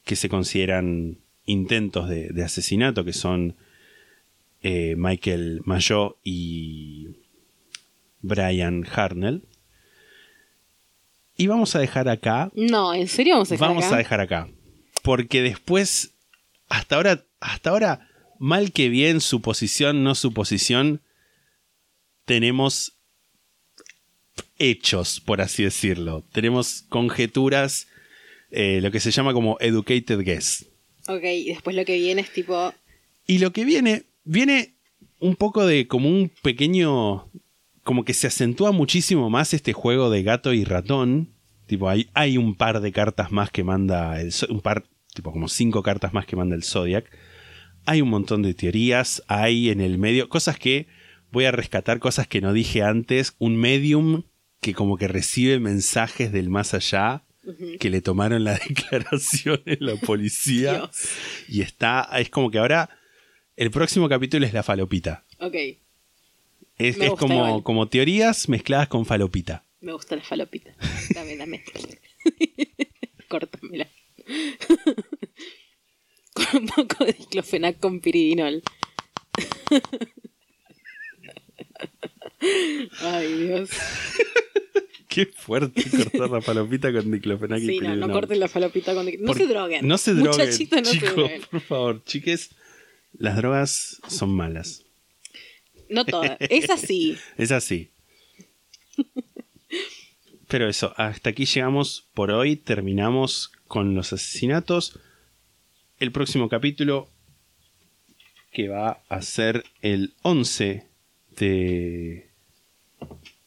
[0.04, 3.56] que se consideran intentos de, de asesinato, que son
[4.62, 7.16] eh, Michael Mayo y
[8.22, 9.44] Brian Harnell.
[11.42, 13.96] Y vamos a dejar acá No, ¿en serio vamos a dejar Vamos acá?
[13.96, 14.50] a dejar acá.
[15.02, 16.14] Porque después,
[16.70, 18.08] hasta ahora, hasta ahora,
[18.38, 21.02] mal que bien, suposición, no suposición,
[22.26, 22.94] tenemos
[24.60, 26.24] hechos, por así decirlo.
[26.32, 27.88] Tenemos conjeturas,
[28.52, 30.68] eh, lo que se llama como educated guess.
[31.08, 32.72] Ok, y después lo que viene es tipo...
[33.26, 34.76] Y lo que viene, viene
[35.18, 37.32] un poco de como un pequeño.
[37.92, 41.34] Como que se acentúa muchísimo más este juego de gato y ratón.
[41.66, 44.32] Tipo, hay, hay un par de cartas más que manda el.
[44.48, 47.12] Un par, tipo, como cinco cartas más que manda el Zodiac.
[47.86, 49.24] Hay un montón de teorías.
[49.28, 50.30] Hay en el medio.
[50.30, 50.88] Cosas que.
[51.34, 53.36] Voy a rescatar cosas que no dije antes.
[53.40, 54.24] Un medium
[54.62, 57.26] que como que recibe mensajes del más allá.
[57.78, 60.76] Que le tomaron la declaración en la policía.
[60.76, 61.10] Dios.
[61.50, 62.90] Y está, es como que ahora
[63.58, 65.26] el próximo capítulo es la falopita.
[65.40, 65.56] Ok,
[66.78, 69.66] es, es como, como teorías mezcladas con falopita.
[69.82, 70.76] Me gusta la falopita.
[71.14, 71.64] Dame, dame.
[73.28, 73.88] Córtamela.
[76.34, 78.62] con un poco de diclofenac con piridinol.
[83.02, 83.70] Ay, Dios.
[85.08, 88.00] Qué fuerte cortar la falopita con diclofenac y piridinol.
[88.00, 89.28] No, no corten la falopita con diclofenac.
[89.28, 89.88] No se droguen.
[89.88, 90.48] No se droguen.
[90.48, 91.42] No chicos, se droguen.
[91.50, 92.52] Por favor, chiques,
[93.14, 94.86] las drogas son malas.
[95.92, 96.38] No todas.
[96.40, 97.18] Es así.
[97.38, 97.92] Es así.
[100.48, 102.56] Pero eso, hasta aquí llegamos por hoy.
[102.56, 105.00] Terminamos con los asesinatos.
[106.00, 107.10] El próximo capítulo,
[108.52, 110.88] que va a ser el 11
[111.38, 112.30] de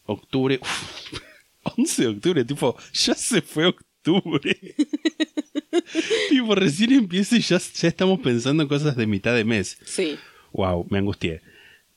[0.05, 0.59] octubre.
[0.61, 1.21] Uf,
[1.77, 4.55] 11 de octubre, tipo, ya se fue octubre.
[6.29, 9.77] tipo, recién empieza y ya, ya estamos pensando en cosas de mitad de mes.
[9.85, 10.17] Sí.
[10.53, 11.41] Wow, me angustié.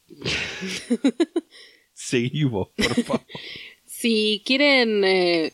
[1.92, 3.26] Seguimos, por favor.
[3.86, 5.52] Si quieren eh,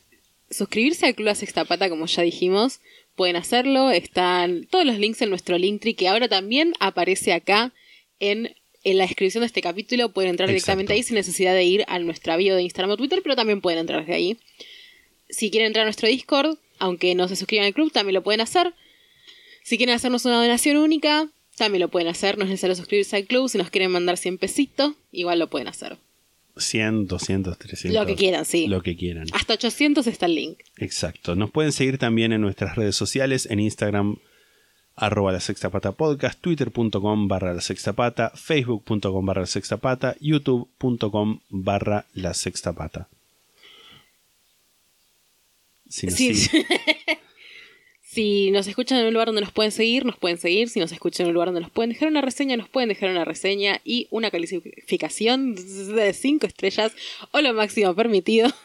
[0.50, 2.80] suscribirse al Club La Sexta Pata, como ya dijimos,
[3.16, 3.90] pueden hacerlo.
[3.90, 7.72] Están todos los links en nuestro Linktree, que ahora también aparece acá
[8.20, 10.10] en, en la descripción de este capítulo.
[10.12, 13.20] Pueden entrar directamente ahí sin necesidad de ir a nuestra bio de Instagram o Twitter,
[13.22, 14.38] pero también pueden entrar desde ahí.
[15.28, 18.40] Si quieren entrar a nuestro Discord, aunque no se suscriban al club, también lo pueden
[18.40, 18.74] hacer.
[19.62, 22.38] Si quieren hacernos una donación única, también lo pueden hacer.
[22.38, 23.48] No es necesario suscribirse al club.
[23.48, 25.98] Si nos quieren mandar 100 pesitos, igual lo pueden hacer.
[26.56, 28.00] 100, 200, 300.
[28.00, 28.68] Lo que quieran, sí.
[28.68, 29.26] Lo que quieran.
[29.32, 30.58] Hasta 800 está el link.
[30.76, 31.34] Exacto.
[31.34, 34.18] Nos pueden seguir también en nuestras redes sociales, en Instagram,
[34.94, 40.16] arroba la sexta pata podcast, twitter.com barra la sexta pata, facebook.com barra la sexta pata,
[40.20, 43.08] youtube.com barra la sexta pata.
[45.88, 46.32] Si Sí,
[48.14, 50.68] Si nos escuchan en un lugar donde nos pueden seguir, nos pueden seguir.
[50.68, 53.10] Si nos escuchan en un lugar donde nos pueden dejar una reseña, nos pueden dejar
[53.10, 56.92] una reseña y una calificación de 5 estrellas
[57.32, 58.48] o lo máximo permitido.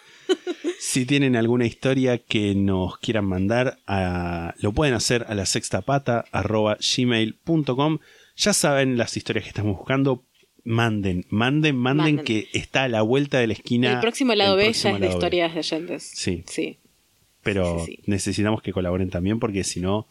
[0.79, 6.23] Si tienen alguna historia que nos quieran mandar, a- lo pueden hacer a la sextapata
[6.31, 7.97] arroba gmail.com.
[8.37, 10.23] Ya saben las historias que estamos buscando.
[10.63, 12.25] Manden, manden, manden, Manden.
[12.25, 13.93] que está a la vuelta de la esquina.
[13.93, 16.11] el próximo lado el B próximo ya es de historias de oyentes.
[16.13, 16.43] Sí.
[16.47, 16.77] Sí.
[17.43, 18.11] Pero Sí, sí, sí.
[18.11, 20.07] necesitamos que colaboren también porque si no,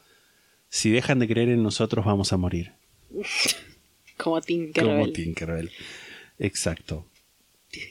[0.68, 2.72] si dejan de creer en nosotros, vamos a morir.
[4.16, 4.98] Como Tinkerbell.
[5.00, 5.70] Como Tinkerbell.
[6.38, 7.06] Exacto.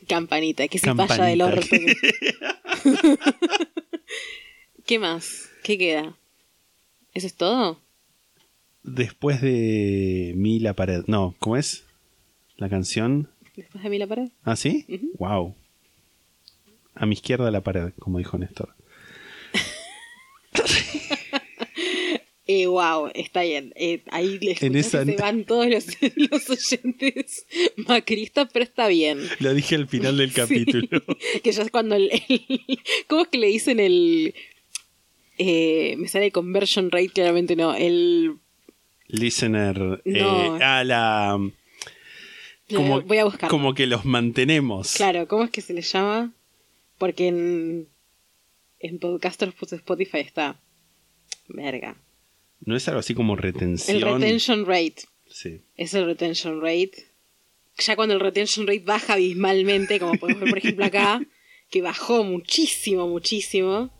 [0.07, 1.17] Campanita, que se Campanita.
[1.17, 1.67] vaya del orto.
[4.85, 5.49] ¿Qué más?
[5.63, 6.15] ¿Qué queda?
[7.13, 7.79] ¿Eso es todo?
[8.83, 11.03] Después de mí la pared.
[11.07, 11.83] No, ¿cómo es?
[12.57, 13.29] La canción.
[13.55, 14.29] Después de mí la pared.
[14.43, 14.85] ¿Ah, sí?
[15.19, 15.55] Wow.
[16.95, 18.73] A mi izquierda la pared, como dijo Néstor.
[22.49, 23.73] Eh, wow, está bien.
[23.75, 25.85] Eh, ahí le En esa- que se van todos los,
[26.15, 29.19] los oyentes macristas, pero está bien.
[29.39, 30.35] Lo dije al final del Sí.
[30.35, 31.01] capítulo.
[31.43, 34.33] que ya es cuando el, el- ¿Cómo es que le dicen el...
[35.37, 37.75] eh, me sale conversion rate, claramente no.
[37.75, 38.37] El...
[39.07, 40.01] Listener.
[40.05, 40.55] eh, No.
[40.61, 41.37] a la.
[42.73, 43.49] Como, voy a buscar.
[43.49, 44.93] como que los mantenemos.
[44.95, 46.31] Claro, ¿cómo es que se le llama?
[46.97, 47.87] Porque en...
[48.79, 50.59] En Podcasters pues, Spotify está...
[51.49, 51.95] Verga.
[52.59, 53.97] No es algo así como retención.
[53.97, 54.95] El retention rate.
[55.29, 55.61] Sí.
[55.75, 56.91] es el retention rate.
[57.79, 61.21] Ya cuando el retention rate baja abismalmente, como podemos ver por ejemplo acá,
[61.69, 63.91] que bajó muchísimo, muchísimo.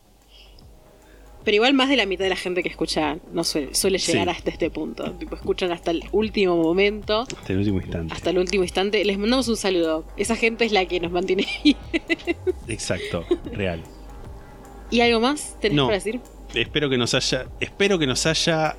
[1.46, 4.26] Pero igual más de la mitad de la gente que escucha no suele, suele llegar
[4.26, 4.30] Sí.
[4.32, 5.14] hasta este punto.
[5.14, 8.14] Tipo, escuchan hasta el último momento, Hasta el último instante.
[8.14, 9.06] hasta el último instante.
[9.06, 10.06] Les mandamos un saludo.
[10.18, 11.78] Esa gente es la que nos mantiene ahí.
[12.68, 13.82] Exacto, real.
[14.90, 15.86] ¿Y algo más tenés No.
[15.86, 16.22] para decir?
[16.54, 17.46] Espero que nos haya.
[17.60, 18.76] Espero que nos haya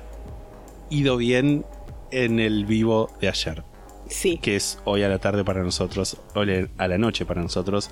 [0.89, 1.65] ido bien
[2.11, 3.63] en el vivo de ayer.
[4.07, 4.39] Sí.
[4.41, 6.17] Que es hoy a la tarde para nosotros.
[6.35, 7.91] Hoy a la noche para nosotros.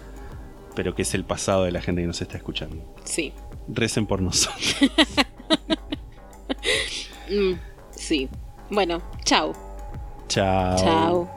[0.76, 2.84] Pero que es el pasado de la gente que nos está escuchando.
[3.04, 3.34] Sí.
[3.68, 4.76] Recen por nosotros.
[7.30, 7.56] Mm,
[7.92, 8.30] sí.
[8.70, 9.52] Bueno, chao.
[10.30, 10.78] Chao.
[10.78, 11.37] Chao.